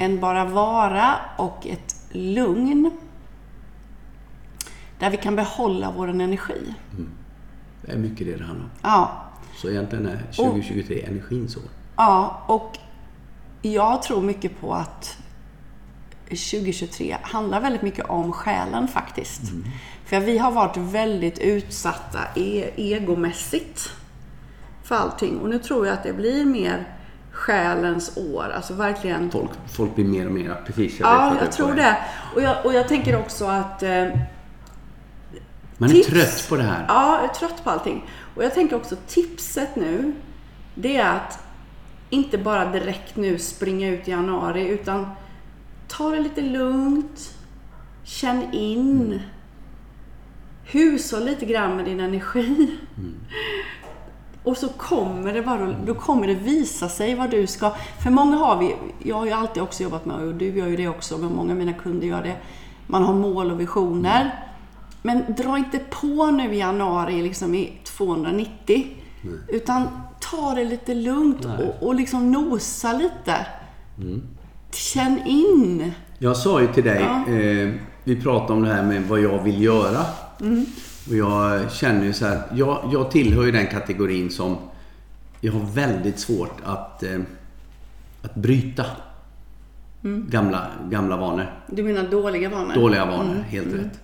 en 0.00 0.20
bara 0.20 0.44
vara 0.44 1.14
och 1.36 1.66
ett 1.66 1.94
lugn. 2.12 2.90
Där 4.98 5.10
vi 5.10 5.16
kan 5.16 5.36
behålla 5.36 5.92
vår 5.96 6.08
energi. 6.08 6.74
Det 7.82 7.92
är 7.92 7.96
mycket 7.98 8.26
det 8.26 8.36
det 8.36 8.44
handlar 8.44 8.64
om. 8.64 8.70
Ja, 8.82 9.23
Så 9.56 9.70
egentligen 9.70 10.06
är 10.06 10.18
2023 10.36 11.02
energins 11.02 11.56
år. 11.56 11.62
ja 11.96 12.42
och 12.46 12.78
jag 13.62 14.02
tror 14.02 14.22
mycket 14.22 14.60
på 14.60 14.74
att 14.74 15.16
2023 16.28 17.16
handlar 17.22 17.60
väldigt 17.60 17.82
mycket 17.82 18.04
om 18.06 18.32
själen 18.32 18.88
faktiskt. 18.88 19.40
För 20.04 20.20
vi 20.20 20.38
har 20.38 20.50
varit 20.50 20.76
väldigt 20.76 21.38
utsatta 21.38 22.18
e- 22.36 22.70
egomässigt 22.76 23.90
för 24.82 24.94
allting. 24.96 25.38
Och 25.40 25.48
nu 25.48 25.58
tror 25.58 25.86
jag 25.86 25.94
att 25.94 26.02
det 26.02 26.12
blir 26.12 26.44
mer 26.44 26.88
själens 27.30 28.16
år. 28.16 28.52
Alltså 28.56 28.74
verkligen 28.74 29.30
Folk, 29.30 29.50
folk 29.68 29.94
blir 29.94 30.04
mer 30.04 30.26
och 30.26 30.32
mer, 30.32 30.62
precis. 30.66 31.00
Jag 31.00 31.08
Ja, 31.08 31.36
jag 31.40 31.52
tror 31.52 31.74
det. 31.74 31.96
Och 32.34 32.42
jag, 32.42 32.66
och 32.66 32.74
jag 32.74 32.88
tänker 32.88 33.16
också 33.18 33.44
att... 33.46 33.82
Eh, 33.82 34.06
Man 35.78 35.90
är 35.90 35.94
tips- 35.94 36.06
trött 36.06 36.46
på 36.48 36.56
det 36.56 36.62
här. 36.62 36.84
Ja, 36.88 37.16
jag 37.20 37.30
är 37.30 37.34
trött 37.34 37.64
på 37.64 37.70
allting. 37.70 38.04
Och 38.34 38.44
jag 38.44 38.54
tänker 38.54 38.76
också 38.76 38.96
tipset 39.06 39.76
nu, 39.76 40.12
det 40.74 40.96
är 40.96 41.16
att 41.16 41.38
inte 42.10 42.38
bara 42.38 42.72
direkt 42.72 43.16
nu 43.16 43.38
springa 43.38 43.88
ut 43.88 44.08
i 44.08 44.10
januari, 44.10 44.68
utan 44.68 45.06
ta 45.88 46.10
det 46.10 46.20
lite 46.20 46.40
lugnt. 46.40 47.34
Känn 48.04 48.52
in. 48.52 49.20
Hushålla 50.64 51.24
lite 51.24 51.46
grann 51.46 51.76
med 51.76 51.84
din 51.84 52.00
energi. 52.00 52.78
Och 54.42 54.56
så 54.56 54.68
kommer 54.68 55.32
det 55.32 55.42
bara, 55.42 55.72
då 55.86 55.94
kommer 55.94 56.26
det 56.26 56.34
visa 56.34 56.88
sig 56.88 57.14
vad 57.14 57.30
du 57.30 57.46
ska... 57.46 57.70
För 58.02 58.10
många 58.10 58.36
har 58.36 58.58
vi, 58.58 58.76
jag 59.02 59.16
har 59.16 59.26
ju 59.26 59.32
alltid 59.32 59.62
också 59.62 59.82
jobbat 59.82 60.04
med, 60.04 60.16
och 60.16 60.34
du 60.34 60.58
gör 60.58 60.66
ju 60.66 60.76
det 60.76 60.88
också, 60.88 61.18
men 61.18 61.34
många 61.34 61.52
av 61.52 61.58
mina 61.58 61.72
kunder 61.72 62.06
gör 62.06 62.22
det. 62.22 62.36
Man 62.86 63.02
har 63.02 63.14
mål 63.14 63.50
och 63.50 63.60
visioner. 63.60 64.44
Men 65.02 65.24
dra 65.28 65.58
inte 65.58 65.78
på 65.78 66.30
nu 66.30 66.54
i 66.54 66.58
januari 66.58 67.22
liksom 67.22 67.54
i 67.54 67.72
290. 67.96 68.86
Utan 69.48 69.88
ta 70.20 70.54
det 70.54 70.64
lite 70.64 70.94
lugnt 70.94 71.44
och, 71.44 71.86
och 71.86 71.94
liksom 71.94 72.32
nosa 72.32 72.92
lite. 72.92 73.46
Känn 74.70 75.26
in. 75.26 75.92
Jag 76.18 76.36
sa 76.36 76.60
ju 76.60 76.66
till 76.66 76.84
dig, 76.84 77.02
eh, 77.02 77.74
vi 78.04 78.20
pratade 78.22 78.52
om 78.52 78.62
det 78.62 78.74
här 78.74 78.82
med 78.82 79.02
vad 79.02 79.20
jag 79.20 79.42
vill 79.42 79.62
göra. 79.62 80.00
Och 81.08 81.16
jag 81.16 81.72
känner 81.72 82.04
ju 82.04 82.12
så 82.12 82.26
här, 82.26 82.42
jag, 82.54 82.90
jag 82.92 83.10
tillhör 83.10 83.44
ju 83.44 83.52
den 83.52 83.66
kategorin 83.66 84.30
som 84.30 84.56
jag 85.40 85.52
har 85.52 85.66
väldigt 85.74 86.18
svårt 86.18 86.56
att, 86.64 87.02
eh, 87.02 87.20
att 88.22 88.34
bryta 88.34 88.84
gamla, 90.28 90.66
gamla 90.90 91.16
vanor. 91.16 91.52
Du 91.66 91.82
menar 91.82 92.02
dåliga 92.02 92.48
vanor? 92.48 92.74
Dåliga 92.74 93.04
vanor, 93.04 93.44
helt 93.48 93.74
rätt. 93.74 94.00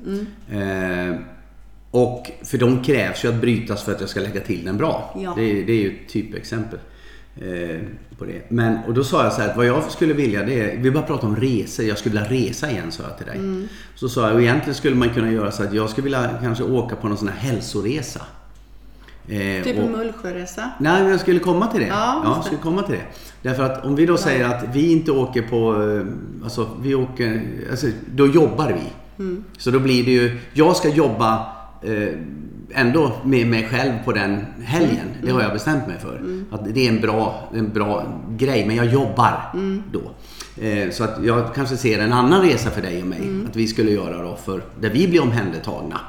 Eh, 0.51 1.21
och 1.91 2.31
för 2.45 2.59
de 2.59 2.83
krävs 2.83 3.25
ju 3.25 3.29
att 3.29 3.35
brytas 3.41 3.83
för 3.83 3.93
att 3.93 4.01
jag 4.01 4.09
ska 4.11 4.21
lägga 4.21 4.41
till 4.41 4.65
den 4.65 4.77
bra. 4.77 5.15
Ja. 5.23 5.33
Det, 5.37 5.63
det 5.63 5.73
är 5.73 5.77
ju 5.83 5.89
ett 5.89 6.09
typexempel 6.13 6.79
eh, 7.37 7.79
på 8.19 8.25
det. 8.25 8.43
Men, 8.51 8.79
och 8.87 8.95
då 8.95 9.05
sa 9.05 9.25
jag 9.25 9.33
så 9.33 9.41
här 9.41 9.49
att 9.49 9.57
vad 9.57 9.67
jag 9.67 9.91
skulle 9.91 10.15
vilja 10.15 10.43
det 10.45 10.61
är, 10.73 10.77
vi 10.77 10.91
bara 10.91 11.03
prata 11.05 11.27
om 11.27 11.37
resor. 11.37 11.85
Jag 11.87 11.99
skulle 11.99 12.21
vilja 12.21 12.47
resa 12.49 12.71
igen 12.71 12.93
sa 12.93 13.03
jag 13.03 13.17
till 13.19 13.27
dig. 13.27 13.67
Så 13.95 14.09
sa 14.09 14.27
jag, 14.27 14.35
och 14.35 14.43
egentligen 14.43 14.75
skulle 14.75 14.97
man 14.97 15.09
kunna 15.11 15.33
göra 15.33 15.51
så 15.51 15.63
att 15.63 15.73
jag 15.75 15.91
skulle 15.91 16.05
vilja 16.05 16.31
kanske 16.43 16.65
åka 16.65 16.97
på 16.97 17.09
någon 17.09 17.17
sån 17.19 17.29
här 17.29 17.51
hälsoresa. 17.51 18.21
Eh, 19.29 19.65
Typ 19.65 19.79
och- 19.79 19.85
en 19.85 19.93
Mullsjöresa? 19.93 20.71
Nej, 20.81 21.03
men 21.03 21.11
jag 21.11 21.21
skulle 21.21 21.39
komma 21.41 21.67
till 21.67 21.81
det. 21.81 21.87
Ja, 21.87 22.21
Ja, 22.25 22.33
jag 22.37 22.45
skulle 22.45 22.61
komma 22.61 22.83
till 22.83 22.95
det. 22.95 23.03
Därför 23.49 23.63
att 23.63 23.85
om 23.85 23.97
vi 23.97 24.07
då 24.07 24.17
säger 24.17 24.45
att 24.45 24.65
vi 24.73 24.93
inte 24.93 25.13
åker 25.13 25.43
på... 25.43 25.83
eh, 25.83 26.45
Alltså, 26.45 26.69
vi 26.83 26.95
åker... 26.95 27.43
Alltså, 27.71 27.87
då 28.15 28.27
jobbar 28.27 28.69
vi. 28.73 29.23
Mm. 29.23 29.45
Så 29.59 29.71
då 29.71 29.79
blir 29.79 30.05
det 30.05 30.11
ju... 30.11 30.39
Jag 30.53 30.77
ska 30.77 30.89
jobba 30.89 31.47
ändå 32.75 33.13
med 33.25 33.47
mig 33.47 33.69
själv 33.71 33.93
på 34.05 34.13
den 34.13 34.47
helgen. 34.65 35.07
Mm. 35.13 35.27
Det 35.27 35.31
har 35.31 35.43
jag 35.43 35.53
bestämt 35.53 35.87
mig 35.87 35.97
för. 35.99 36.45
Att 36.51 36.75
det 36.75 36.87
är 36.87 36.89
en 36.89 37.01
bra, 37.01 37.51
en 37.55 37.73
bra 37.73 38.21
grej, 38.37 38.67
men 38.67 38.77
jag 38.77 38.87
jobbar 38.87 39.51
Mm. 39.55 39.83
då. 39.93 40.01
Eh, 40.65 40.91
så 40.91 41.05
att 41.05 41.19
jag 41.25 41.55
kanske 41.55 41.77
ser 41.77 41.99
en 41.99 42.13
annan 42.13 42.43
resa 42.43 42.71
för 42.71 42.83
dig 42.83 43.01
och 43.03 43.07
mig. 43.09 43.19
Mm. 43.19 43.47
Att 43.51 43.57
vi 43.57 43.67
skulle 43.67 43.91
göra 43.91 44.23
då, 44.23 44.37
för, 44.37 44.63
där 44.81 44.91
vi 44.91 45.09
blir 45.09 45.23
omhändertagna. 45.23 46.01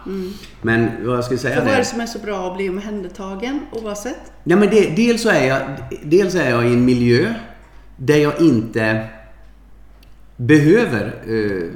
Men 0.62 0.90
vad 1.06 1.18
jag 1.18 1.24
skulle 1.24 1.40
säga 1.40 1.56
För 1.56 1.66
vad 1.66 1.74
är 1.74 1.78
det 1.78 1.86
som 1.86 2.02
är 2.02 2.06
så 2.06 2.20
bra 2.20 2.52
att 2.52 2.58
bli 2.58 2.70
omhändertagen 2.70 3.60
oavsett? 3.72 4.32
Ja, 4.44 4.56
men 4.56 4.70
det, 4.70 4.96
dels, 4.96 5.22
så 5.22 5.30
är 5.30 5.48
jag, 5.48 5.62
dels 6.04 6.36
är 6.36 6.50
jag 6.50 6.70
i 6.70 6.74
en 6.74 6.86
miljö 6.86 7.34
där 7.98 8.18
jag 8.18 8.42
inte 8.42 9.08
behöver 10.38 11.14
eh, 11.28 11.70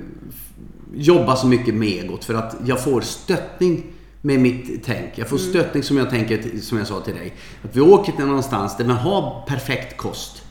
jobba 0.96 1.36
så 1.36 1.48
mycket 1.48 1.74
med 1.76 1.88
egot 1.88 2.26
för 2.26 2.34
att 2.34 2.56
jag 2.66 2.84
får 2.84 3.02
stöttning 3.02 3.84
med 4.22 4.40
mitt 4.40 4.84
tänk. 4.86 5.12
Jag 5.16 5.28
får 5.30 5.38
stöttning 5.38 5.84
som 5.84 5.98
jag 5.98 6.10
tänker, 6.10 6.44
som 6.62 6.78
jag 6.78 6.88
sa 6.88 7.00
till 7.00 7.14
dig. 7.16 7.34
Att 7.64 7.76
vi 7.76 7.82
åker 7.82 8.12
till 8.12 8.26
någonstans 8.26 8.78
där 8.78 8.86
man 8.86 8.98
har 8.98 9.44
perfekt 9.48 9.98
kost. 9.98 10.42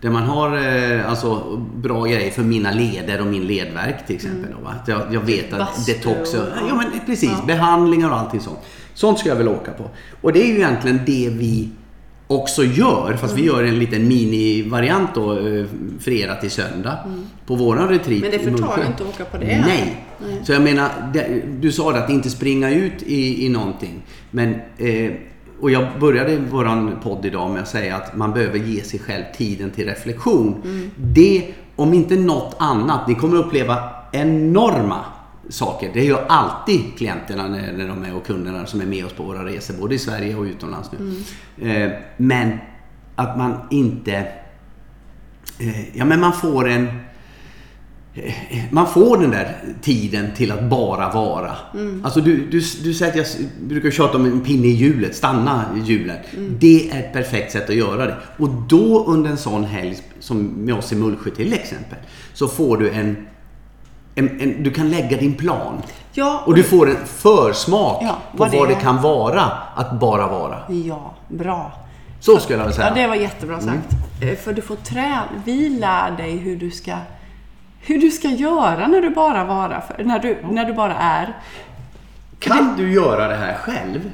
Där 0.00 0.10
man 0.10 0.22
har 0.22 0.56
eh, 0.56 1.10
alltså, 1.10 1.56
bra 1.76 2.04
grejer 2.04 2.30
för 2.30 2.42
mina 2.42 2.70
leder 2.72 3.20
och 3.20 3.26
min 3.26 3.46
ledverk 3.46 4.06
till 4.06 4.16
exempel. 4.16 4.52
Då, 4.58 4.64
va? 4.64 4.74
Att 4.82 4.88
jag, 4.88 5.00
jag 5.14 5.20
vet 5.20 5.52
att 5.52 5.86
detox 5.86 6.34
och, 6.34 6.40
och- 6.40 6.48
ja, 6.68 6.74
men 6.74 6.86
precis, 7.06 7.30
Ja. 7.38 7.44
behandlingar 7.46 8.10
och 8.10 8.16
allting 8.16 8.40
sånt. 8.40 8.58
Sånt 8.94 9.18
ska 9.18 9.28
jag 9.28 9.36
väl 9.36 9.48
åka 9.48 9.70
på. 9.72 9.90
Och 10.20 10.32
det 10.32 10.42
är 10.42 10.46
ju 10.46 10.54
egentligen 10.54 11.00
det 11.06 11.28
vi 11.32 11.68
också 12.26 12.64
gör, 12.64 13.16
fast 13.20 13.32
Mm. 13.32 13.36
vi 13.36 13.46
gör 13.46 13.64
en 13.64 13.78
liten 13.78 14.08
mini-variant 14.08 15.14
då, 15.14 15.32
eh, 15.38 15.64
fredag 16.00 16.34
till 16.34 16.50
söndag. 16.50 16.98
På 17.46 17.54
våran 17.54 17.88
retreat 17.88 18.06
Mm. 18.08 18.20
Men 18.20 18.30
det 18.30 18.38
förtar 18.58 18.86
inte 18.86 19.02
att 19.02 19.08
åka 19.08 19.24
på 19.24 19.36
det. 19.38 19.46
Nej. 19.46 20.04
Nej. 20.26 20.40
Så 20.44 20.52
jag 20.52 20.62
menar, 20.62 20.88
det, 21.14 21.42
du 21.60 21.72
sa 21.72 21.92
det 21.92 22.04
att 22.04 22.10
inte 22.10 22.30
springa 22.30 22.70
ut 22.70 23.02
i, 23.02 23.46
i 23.46 23.48
någonting. 23.48 24.02
Men, 24.30 24.54
eh, 24.78 25.12
och 25.60 25.70
jag 25.70 25.86
började 26.00 26.36
våran 26.36 26.96
podd 27.02 27.26
idag 27.26 27.50
med 27.50 27.62
att 27.62 27.68
säga 27.68 27.96
att 27.96 28.16
man 28.16 28.32
behöver 28.32 28.58
ge 28.58 28.82
sig 28.82 29.00
själv 29.00 29.22
tiden 29.36 29.70
till 29.70 29.86
reflektion. 29.86 30.54
Mm. 30.64 30.90
Det, 30.96 31.44
om 31.76 31.94
inte 31.94 32.16
något 32.16 32.56
annat, 32.58 33.08
ni 33.08 33.14
kommer 33.14 33.36
uppleva 33.36 33.78
enorma 34.12 35.00
saker. 35.48 35.90
Det 35.94 36.04
gör 36.04 36.24
alltid 36.28 36.80
klienterna 36.96 37.48
när, 37.48 37.72
när 37.72 37.88
de 37.88 38.04
är 38.04 38.14
och 38.14 38.26
kunderna 38.26 38.66
som 38.66 38.80
är 38.80 38.86
med 38.86 39.04
oss 39.06 39.12
på 39.12 39.22
våra 39.22 39.44
resor, 39.44 39.74
både 39.80 39.94
i 39.94 39.98
Sverige 39.98 40.36
och 40.36 40.42
utomlands 40.44 40.90
nu. 40.92 40.98
Mm. 41.60 41.92
Eh, 41.92 41.98
men 42.16 42.58
att 43.16 43.38
man 43.38 43.54
inte... 43.70 44.26
Eh, 45.58 45.96
ja 45.98 46.04
men 46.04 46.20
man 46.20 46.32
får 46.32 46.68
en... 46.68 46.88
eh, 48.14 48.34
Man 48.70 48.86
får 48.86 49.18
den 49.18 49.30
där 49.30 49.56
tiden 49.82 50.26
till 50.36 50.52
att 50.52 50.64
bara 50.70 51.12
vara. 51.12 51.52
Alltså 52.02 52.20
du, 52.20 52.36
du, 52.36 52.60
du 52.84 52.94
säger 52.94 53.12
att 53.12 53.16
jag 53.16 53.26
brukar 53.68 53.90
tjata 53.90 54.18
om 54.18 54.24
en 54.24 54.40
pinne 54.40 54.66
i 54.66 54.70
hjulet, 54.72 55.16
stanna 55.16 55.64
i 55.76 55.80
hjulet. 55.80 56.20
Det 56.58 56.90
är 56.90 56.98
ett 56.98 57.12
perfekt 57.12 57.52
sätt 57.52 57.70
att 57.70 57.76
göra 57.76 58.06
det. 58.06 58.16
Och 58.36 58.48
då 58.48 59.04
under 59.06 59.30
en 59.30 59.36
sån 59.38 59.64
helg 59.64 59.98
som 60.20 60.46
med 60.46 60.74
oss 60.74 60.92
i 60.92 60.96
Mullsjö 60.96 61.30
till 61.30 61.52
exempel, 61.52 61.98
så 62.32 62.48
får 62.48 62.76
du 62.76 62.90
en, 62.90 63.16
en, 64.14 64.40
en 64.40 64.62
du 64.62 64.70
kan 64.70 64.90
lägga 64.90 65.16
din 65.16 65.34
plan. 65.34 65.82
Ja, 66.12 66.42
Och 66.46 66.54
du 66.54 66.62
får 66.62 66.90
en 66.90 67.06
försmak 67.06 68.02
Ja, 68.02 68.08
på 68.32 68.36
vad 68.38 68.52
vad 68.52 68.68
det 68.68 68.74
det 68.74 68.80
kan 68.80 69.02
vara 69.02 69.42
att 69.74 69.92
bara 70.00 70.26
vara. 70.28 70.58
Ja, 70.68 71.14
bra. 71.28 71.72
Så 72.20 72.38
skulle 72.38 72.58
jag 72.58 72.64
vilja 72.64 72.76
säga. 72.76 72.88
Ja, 72.88 72.94
det 72.94 73.06
var 73.06 73.14
jättebra 73.14 73.60
sagt. 73.60 73.92
Eh, 74.22 74.36
För 74.38 74.52
du 74.52 74.62
får 74.62 74.76
träna. 74.76 75.22
Vi 75.44 75.68
lär 75.68 76.10
dig 76.10 76.36
hur 76.36 76.56
du 76.56 76.70
ska, 76.70 76.96
hur 77.80 77.98
du 78.00 78.10
ska 78.10 78.28
göra 78.28 78.86
när 78.86 79.00
du 79.00 79.10
bara 79.10 79.44
vara, 79.44 79.82
när, 79.98 80.18
du, 80.18 80.38
när 80.50 80.64
du 80.64 80.72
bara 80.72 80.94
är. 80.94 81.36
Kan 82.38 82.74
du 82.76 82.92
göra 82.92 83.28
det 83.28 83.36
här 83.36 83.54
själv? 83.54 84.10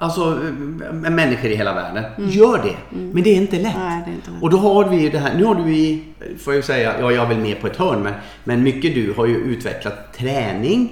Alltså 0.00 0.20
eh, 0.22 1.10
människor 1.10 1.50
i 1.50 1.56
hela 1.56 1.74
världen. 1.74 2.04
Gör 2.30 2.58
det. 2.62 2.96
Men 3.12 3.22
det 3.22 3.30
är 3.30 3.36
inte 3.36 3.56
lätt. 3.56 3.74
Nej, 3.78 4.02
det 4.06 4.10
är 4.10 4.14
inte 4.14 4.30
lätt. 4.30 4.42
Och 4.42 4.50
då 4.50 4.56
har 4.56 4.88
vi 4.88 4.96
ju 4.96 5.10
det 5.10 5.18
här. 5.18 5.34
Nu 5.38 5.44
har 5.44 5.54
du 5.54 5.74
i, 5.76 6.02
får 6.38 6.52
jag 6.52 6.56
ju 6.56 6.62
säga, 6.62 6.94
ja 7.00 7.12
jag 7.12 7.24
är 7.24 7.28
väl 7.28 7.38
med 7.38 7.60
på 7.60 7.66
ett 7.66 7.76
hörn 7.76 8.02
men, 8.02 8.12
men 8.44 8.62
mycket 8.62 8.94
du 8.94 9.12
har 9.16 9.26
ju 9.26 9.36
utvecklat 9.36 10.12
träning, 10.18 10.90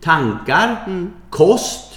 tankar, 0.00 0.76
kost. 1.30 1.90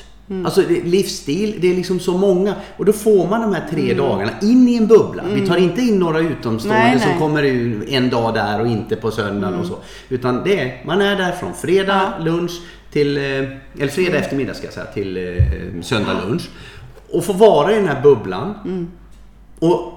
Alltså 0.45 0.61
det- 0.61 0.83
livsstil, 0.83 1.55
det 1.61 1.71
är 1.71 1.75
liksom 1.75 1.99
så 1.99 2.17
många. 2.17 2.55
Och 2.77 2.85
då 2.85 2.93
får 2.93 3.27
man 3.29 3.41
de 3.41 3.53
här 3.53 3.63
tre 3.71 3.93
dagarna 3.93 4.31
in 4.41 4.67
i 4.69 4.75
en 4.77 4.87
bubbla. 4.87 5.23
Vi 5.33 5.47
tar 5.47 5.57
inte 5.57 5.81
in 5.81 5.99
några 5.99 6.19
utomstående 6.19 6.79
Nej, 6.83 6.99
som 6.99 7.09
nej. 7.09 7.19
kommer 7.19 7.43
en 7.93 8.09
dag 8.09 8.33
där 8.33 8.61
och 8.61 8.67
inte 8.67 8.95
på 8.95 9.11
söndagen 9.11 9.59
och 9.59 9.65
så. 9.65 9.75
Utan 10.09 10.43
det 10.43 10.59
är, 10.59 10.83
man 10.85 11.01
är 11.01 11.15
där 11.15 11.31
från 11.31 11.53
fredag 11.53 12.13
lunch 12.19 12.51
till, 12.97 13.17
eh, 13.17 13.23
eller 13.81 13.87
fredag 13.87 14.17
eftermiddag 14.17 14.53
ska 14.53 14.65
jag 14.65 14.73
säga, 14.73 14.85
till 14.85 15.17
eh, 15.17 15.81
söndag 15.81 16.13
lunch. 16.13 16.49
Och 17.11 17.23
få 17.23 17.33
vara 17.33 17.71
i 17.71 17.75
den 17.75 17.87
här 17.87 18.01
bubblan. 18.01 18.53
Och 19.59 19.93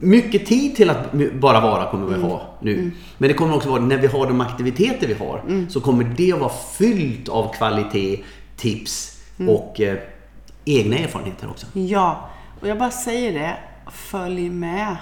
mycket 0.00 0.46
tid 0.46 0.76
till 0.76 0.90
att 0.90 1.12
bara 1.32 1.60
vara 1.60 1.90
kommer 1.90 2.06
vi 2.06 2.22
ha 2.22 2.58
nu. 2.60 2.90
Men 3.18 3.28
det 3.28 3.34
kommer 3.34 3.56
också 3.56 3.68
vara, 3.68 3.80
när 3.80 3.96
vi 3.96 4.06
har 4.06 4.26
de 4.26 4.40
aktiviteter 4.40 5.06
vi 5.06 5.14
har, 5.14 5.66
så 5.68 5.80
kommer 5.80 6.04
det 6.16 6.32
att 6.32 6.40
vara 6.40 6.52
fyllt 6.78 7.28
av 7.28 7.52
kvalitet, 7.54 8.20
tips 8.56 9.22
och 9.48 9.80
eh, 9.80 9.98
egna 10.64 10.96
erfarenheter 10.96 11.50
också. 11.50 11.66
Ja, 11.72 12.30
och 12.60 12.68
jag 12.68 12.78
bara 12.78 12.90
säger 12.90 13.32
det. 13.32 13.56
Följ 13.92 14.50
med. 14.50 14.96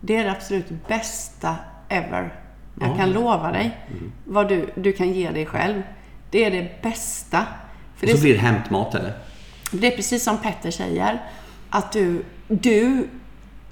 Det 0.00 0.16
är 0.16 0.24
det 0.24 0.30
absolut 0.30 0.66
bästa 0.88 1.56
ever. 1.88 2.34
Jag 2.80 2.96
kan 2.96 3.12
lova 3.12 3.52
dig 3.52 3.78
vad 4.24 4.48
du, 4.48 4.68
du 4.74 4.92
kan 4.92 5.12
ge 5.12 5.30
dig 5.30 5.46
själv. 5.46 5.82
Det 6.30 6.44
är 6.44 6.50
det 6.50 6.82
bästa. 6.82 7.44
För 7.96 8.06
Och 8.06 8.12
det, 8.12 8.16
så 8.16 8.22
blir 8.22 8.32
det 8.34 8.40
hämtmat 8.40 8.94
eller? 8.94 9.12
det 9.70 9.86
är 9.92 9.96
precis 9.96 10.24
som 10.24 10.38
Petter 10.38 10.70
säger. 10.70 11.22
Att 11.70 11.92
du, 11.92 12.24
du 12.48 13.08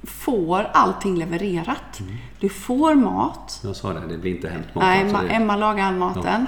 får 0.04 0.70
allting 0.72 1.16
levererat. 1.18 2.00
Du 2.40 2.48
får 2.48 2.94
mat. 2.94 3.60
Jag 3.64 3.76
sa 3.76 3.92
det, 3.92 4.00
det 4.08 4.18
blir 4.18 4.34
inte 4.36 4.48
hämtmat. 4.48 4.84
Nej, 4.84 5.00
alltså, 5.02 5.16
Ma- 5.16 5.22
det- 5.28 5.34
Emma 5.34 5.56
lagar 5.56 5.84
all 5.86 5.94
maten. 5.94 6.46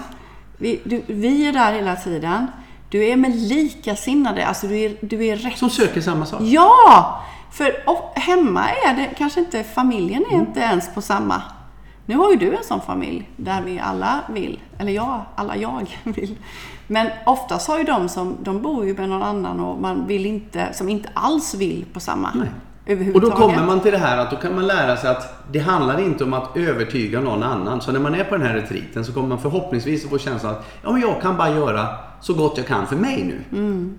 Vi, 0.56 0.80
du, 0.84 1.02
vi 1.06 1.46
är 1.48 1.52
där 1.52 1.72
hela 1.72 1.96
tiden. 1.96 2.46
Du 2.90 3.04
är 3.04 3.16
med 3.16 3.36
likasinnade. 3.36 4.46
Alltså 4.46 4.66
du 4.66 4.78
är, 4.78 4.96
du 5.00 5.26
är 5.26 5.36
rätt 5.36 5.58
Som 5.58 5.70
söker 5.70 6.00
samma 6.00 6.26
sak. 6.26 6.40
Ja! 6.42 7.22
För 7.52 7.72
hemma 8.20 8.68
är 8.70 8.94
det 8.94 9.08
kanske 9.18 9.40
inte, 9.40 9.64
familjen 9.64 10.24
Mm. 10.28 10.34
är 10.40 10.46
inte 10.46 10.60
ens 10.60 10.94
på 10.94 11.02
samma. 11.02 11.42
Nu 12.08 12.16
har 12.16 12.30
ju 12.30 12.36
du 12.36 12.56
en 12.56 12.64
sån 12.64 12.80
familj 12.80 13.30
där 13.36 13.62
vi 13.62 13.78
alla 13.78 14.20
vill, 14.28 14.60
eller 14.78 14.92
jag, 14.92 15.20
alla 15.34 15.56
jag 15.56 15.98
vill. 16.04 16.36
Men 16.86 17.06
oftast 17.26 17.68
har 17.68 17.78
ju 17.78 17.84
de 17.84 18.08
som, 18.08 18.36
de 18.42 18.62
bor 18.62 18.86
ju 18.86 18.94
med 18.94 19.08
någon 19.08 19.22
annan 19.22 19.60
och 19.60 19.80
man 19.80 20.06
vill 20.06 20.26
inte, 20.26 20.72
som 20.72 20.88
inte 20.88 21.08
alls 21.14 21.54
vill 21.54 21.84
på 21.92 22.00
samma. 22.00 22.30
Nej. 22.34 23.12
Och 23.14 23.20
då 23.20 23.30
kommer 23.30 23.66
man 23.66 23.80
till 23.80 23.92
det 23.92 23.98
här 23.98 24.18
att 24.18 24.30
då 24.30 24.36
kan 24.36 24.54
man 24.54 24.66
lära 24.66 24.96
sig 24.96 25.10
att 25.10 25.52
det 25.52 25.58
handlar 25.58 26.00
inte 26.00 26.24
om 26.24 26.32
att 26.32 26.56
övertyga 26.56 27.20
någon 27.20 27.42
annan. 27.42 27.80
Så 27.80 27.92
när 27.92 28.00
man 28.00 28.14
är 28.14 28.24
på 28.24 28.36
den 28.36 28.46
här 28.46 28.54
retriten 28.54 29.04
så 29.04 29.12
kommer 29.12 29.28
man 29.28 29.38
förhoppningsvis 29.38 30.04
att 30.04 30.10
få 30.10 30.18
känslan 30.18 30.52
att 30.52 30.66
ja, 30.82 30.92
men 30.92 31.00
jag 31.00 31.22
kan 31.22 31.36
bara 31.36 31.50
göra 31.50 31.86
så 32.20 32.34
gott 32.34 32.56
jag 32.56 32.66
kan 32.66 32.86
för 32.86 32.96
mig 32.96 33.24
nu. 33.24 33.58
Mm. 33.58 33.98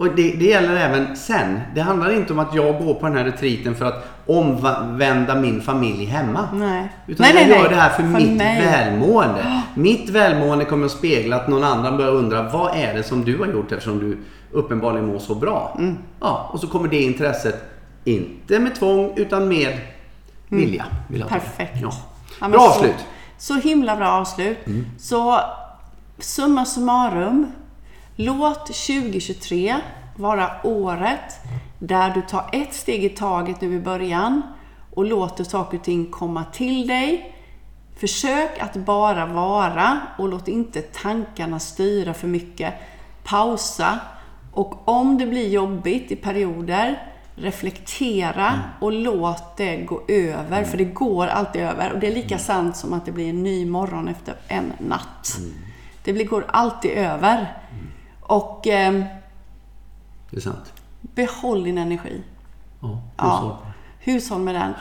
Och 0.00 0.06
det, 0.06 0.32
det 0.32 0.44
gäller 0.44 0.76
även 0.76 1.16
sen. 1.16 1.60
Det 1.74 1.80
handlar 1.80 2.12
inte 2.12 2.32
om 2.32 2.38
att 2.38 2.54
jag 2.54 2.78
går 2.78 2.94
på 2.94 3.06
den 3.06 3.16
här 3.16 3.24
retriten 3.24 3.74
för 3.74 3.84
att 3.84 4.08
omvända 4.26 5.34
min 5.34 5.62
familj 5.62 6.04
hemma. 6.04 6.48
Nej. 6.52 6.88
Utan 7.06 7.26
Nej, 7.26 7.42
jag 7.42 7.48
nej, 7.50 7.62
gör 7.62 7.68
det 7.68 7.74
här 7.76 7.90
för, 7.90 8.02
För 8.02 8.08
mitt 8.08 8.36
mig. 8.36 8.60
välmående. 8.66 9.62
Mitt 9.74 10.10
välmående 10.10 10.64
kommer 10.64 10.86
att 10.86 10.92
spegla 10.92 11.36
att 11.36 11.48
någon 11.48 11.64
annan 11.64 11.96
börjar 11.96 12.12
undra 12.12 12.42
vad 12.42 12.76
är 12.76 12.94
det 12.94 13.02
som 13.02 13.24
du 13.24 13.38
har 13.38 13.46
gjort 13.46 13.72
eftersom 13.72 13.98
du 13.98 14.18
uppenbarligen 14.52 15.06
mår 15.06 15.18
så 15.18 15.34
bra. 15.34 15.76
Mm. 15.78 15.98
Ja, 16.20 16.50
och 16.52 16.60
så 16.60 16.66
kommer 16.66 16.88
det 16.88 17.02
intresset, 17.02 17.64
inte 18.04 18.58
med 18.58 18.74
tvång 18.74 19.12
utan 19.16 19.48
med 19.48 19.78
vilja. 20.48 20.84
Jag 21.08 21.16
säga. 21.16 21.26
Mm. 21.26 21.40
Perfekt. 21.40 21.78
Ja. 22.40 22.48
Bra 22.48 22.60
så, 22.60 22.68
avslut. 22.68 22.90
Mm. 22.90 23.04
Så 23.38 23.54
himla 23.54 23.96
bra 23.96 24.08
avslut. 24.08 24.58
Så 24.98 25.40
summa 26.18 26.64
summarum. 26.64 27.52
Låt 28.22 28.66
2023 28.66 29.76
vara 30.16 30.50
året 30.64 31.40
där 31.78 32.14
du 32.14 32.22
tar 32.22 32.50
ett 32.52 32.74
steg 32.74 33.04
i 33.04 33.08
taget 33.08 33.60
nu 33.60 33.74
i 33.74 33.80
början 33.80 34.42
och 34.94 35.04
låter 35.04 35.44
saker 35.44 35.78
och 35.78 35.84
ting 35.84 36.10
komma 36.10 36.44
till 36.44 36.86
dig. 36.86 37.36
Försök 37.96 38.58
att 38.58 38.76
bara 38.76 39.26
vara 39.26 40.00
och 40.18 40.28
låt 40.28 40.48
inte 40.48 40.82
tankarna 40.82 41.58
styra 41.58 42.14
för 42.14 42.26
mycket. 42.26 42.74
Pausa 43.24 43.98
och 44.52 44.88
om 44.88 45.18
det 45.18 45.26
blir 45.26 45.48
jobbigt 45.48 46.10
i 46.10 46.16
perioder, 46.16 47.02
reflektera 47.34 48.60
och 48.80 48.92
låt 48.92 49.56
det 49.56 49.76
gå 49.76 50.02
över. 50.08 50.64
För 50.64 50.78
det 50.78 50.84
går 50.84 51.26
alltid 51.26 51.62
över. 51.62 51.92
Och 51.92 51.98
det 51.98 52.06
är 52.06 52.14
lika 52.14 52.38
sant 52.38 52.76
som 52.76 52.92
att 52.92 53.06
det 53.06 53.12
blir 53.12 53.30
en 53.30 53.42
ny 53.42 53.66
morgon 53.66 54.08
efter 54.08 54.34
en 54.48 54.72
natt. 54.78 55.38
Det 56.04 56.12
blir, 56.12 56.26
går 56.26 56.44
alltid 56.48 56.90
över. 56.90 57.56
Och 58.30 58.66
eh, 58.66 58.92
Det 60.30 60.36
är 60.36 60.40
sant. 60.40 60.72
behåll 61.00 61.64
din 61.64 61.78
energi. 61.78 62.22
Ja, 62.80 63.00
Ja, 63.16 63.58
hushåll 63.98 64.40
med 64.40 64.54
den. 64.54 64.72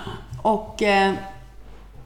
Och 0.42 0.82
eh, 0.84 1.14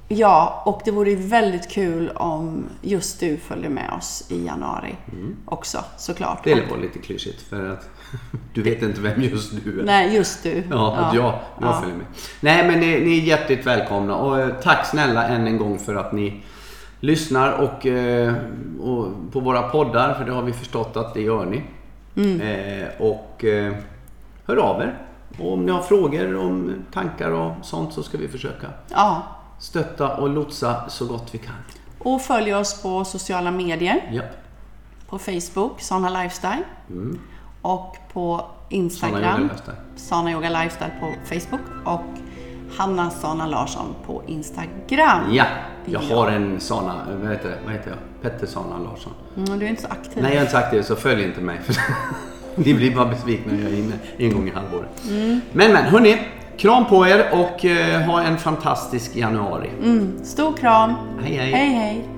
ja, 0.07 0.63
och 0.65 0.81
det 0.85 0.91
vore 0.91 1.15
väldigt 1.15 1.69
kul 1.69 2.09
om 2.09 2.65
just 2.81 3.19
du 3.19 3.37
följde 3.37 3.69
med 3.69 3.89
oss 3.97 4.25
i 4.29 4.45
januari 4.45 4.95
också 5.45 5.83
såklart. 5.97 6.43
Det 6.43 6.69
var 6.69 6.77
lite 6.77 6.99
klyschigt 6.99 7.41
för 7.41 7.69
att 7.69 7.89
du 8.53 8.61
vet 8.61 8.81
inte 8.81 9.01
vem 9.01 9.21
just 9.21 9.53
du 9.63 9.79
är. 9.79 9.83
Nej, 9.83 10.15
just 10.15 10.43
du. 10.43 10.63
Ja, 10.71 10.95
att 10.95 11.15
jag, 11.15 11.23
jag 11.25 11.39
Ja. 11.69 11.79
följer 11.81 11.95
med. 11.97 12.05
Nej, 12.41 12.67
men 12.67 12.79
ni, 12.79 12.85
ni 12.99 13.17
är 13.17 13.21
hjärtligt 13.23 13.65
välkomna 13.67 14.15
och 14.15 14.39
eh, 14.39 14.49
tack 14.61 14.85
snälla 14.85 15.27
än 15.27 15.47
en 15.47 15.57
gång 15.57 15.79
för 15.79 15.95
att 15.95 16.13
ni 16.13 16.41
lyssnar 17.03 17.51
och, 17.51 17.85
eh, 17.85 18.33
och 18.81 19.07
på 19.31 19.39
våra 19.39 19.61
poddar, 19.69 20.13
för 20.13 20.25
det 20.25 20.31
har 20.31 20.41
vi 20.41 20.53
förstått 20.53 20.97
att 20.97 21.13
det 21.13 21.21
gör 21.21 21.45
ni. 21.45 21.63
Mm. 22.15 22.41
Eh, 22.41 22.87
och 22.99 23.43
eh, 23.45 23.73
hör 24.45 24.57
av 24.57 24.81
er. 24.81 24.97
Och 25.39 25.53
om 25.53 25.65
ni 25.65 25.71
har 25.71 25.81
frågor 25.81 26.35
om 26.37 26.73
tankar 26.93 27.31
och 27.31 27.51
sånt 27.61 27.93
så 27.93 28.03
ska 28.03 28.17
vi 28.17 28.27
försöka 28.27 28.67
Ja. 28.89 29.23
stötta 29.59 30.15
och 30.15 30.29
lotsa 30.29 30.89
så 30.89 31.05
gott 31.05 31.29
vi 31.31 31.37
kan. 31.37 31.55
Och 31.99 32.21
följ 32.21 32.55
oss 32.55 32.81
på 32.81 33.05
sociala 33.05 33.51
medier. 33.51 34.09
Ja. 34.11 34.23
På 35.09 35.19
Facebook, 35.19 35.81
Sana 35.81 36.21
Lifestyle. 36.23 36.63
Och 37.61 37.97
på 38.13 38.45
Instagram. 38.69 39.49
Sana 39.95 40.31
Yoga 40.31 40.49
Lifestyle 40.49 40.91
på 40.99 41.13
Facebook. 41.25 41.61
Och 41.85 42.01
Hanna 42.77 43.09
Sana 43.09 43.47
Larsson 43.47 43.95
på 44.05 44.21
Instagram. 44.27 45.21
Ja, 45.31 45.45
jag 45.85 46.03
Ja. 46.09 46.15
har 46.15 46.27
en 46.27 46.59
såna, 46.59 46.95
vad 47.21 47.31
heter 47.31 47.49
det? 47.49 47.57
Vad 47.65 47.73
heter 47.73 47.89
jag? 47.89 47.99
Petter 48.21 48.47
Sana 48.47 48.77
Larsson. 48.77 49.13
Mm, 49.37 49.59
du 49.59 49.65
är 49.65 49.69
inte 49.69 49.81
så 49.81 49.87
aktiv. 49.87 50.23
Nej, 50.23 50.31
jag 50.31 50.37
har 50.37 50.41
inte 50.41 50.51
sagt 50.51 50.71
det, 50.71 50.83
så 50.83 50.95
följ 50.95 51.23
inte 51.23 51.41
mig. 51.41 51.59
Ni 52.55 52.73
blir 52.73 52.95
bara 52.95 53.05
besvikna 53.05 53.53
när 53.53 53.63
jag 53.63 53.71
är 53.71 53.77
inne 53.77 53.93
en 54.17 54.33
gång 54.33 54.47
i 54.47 54.51
halvåret. 54.51 55.03
Men, 55.51 55.71
men, 55.71 55.75
hörni. 55.75 56.21
Kram 56.57 56.85
på 56.85 57.07
er 57.07 57.25
och 57.31 57.65
eh, 57.65 58.01
ha 58.01 58.21
en 58.21 58.37
fantastisk 58.37 59.15
januari. 59.15 59.69
Mm, 59.83 60.13
stor 60.23 60.53
kram. 60.53 60.93
Hej, 61.21 61.35
hej. 61.37 61.51
hej. 61.51 61.69
hej. 61.73 62.12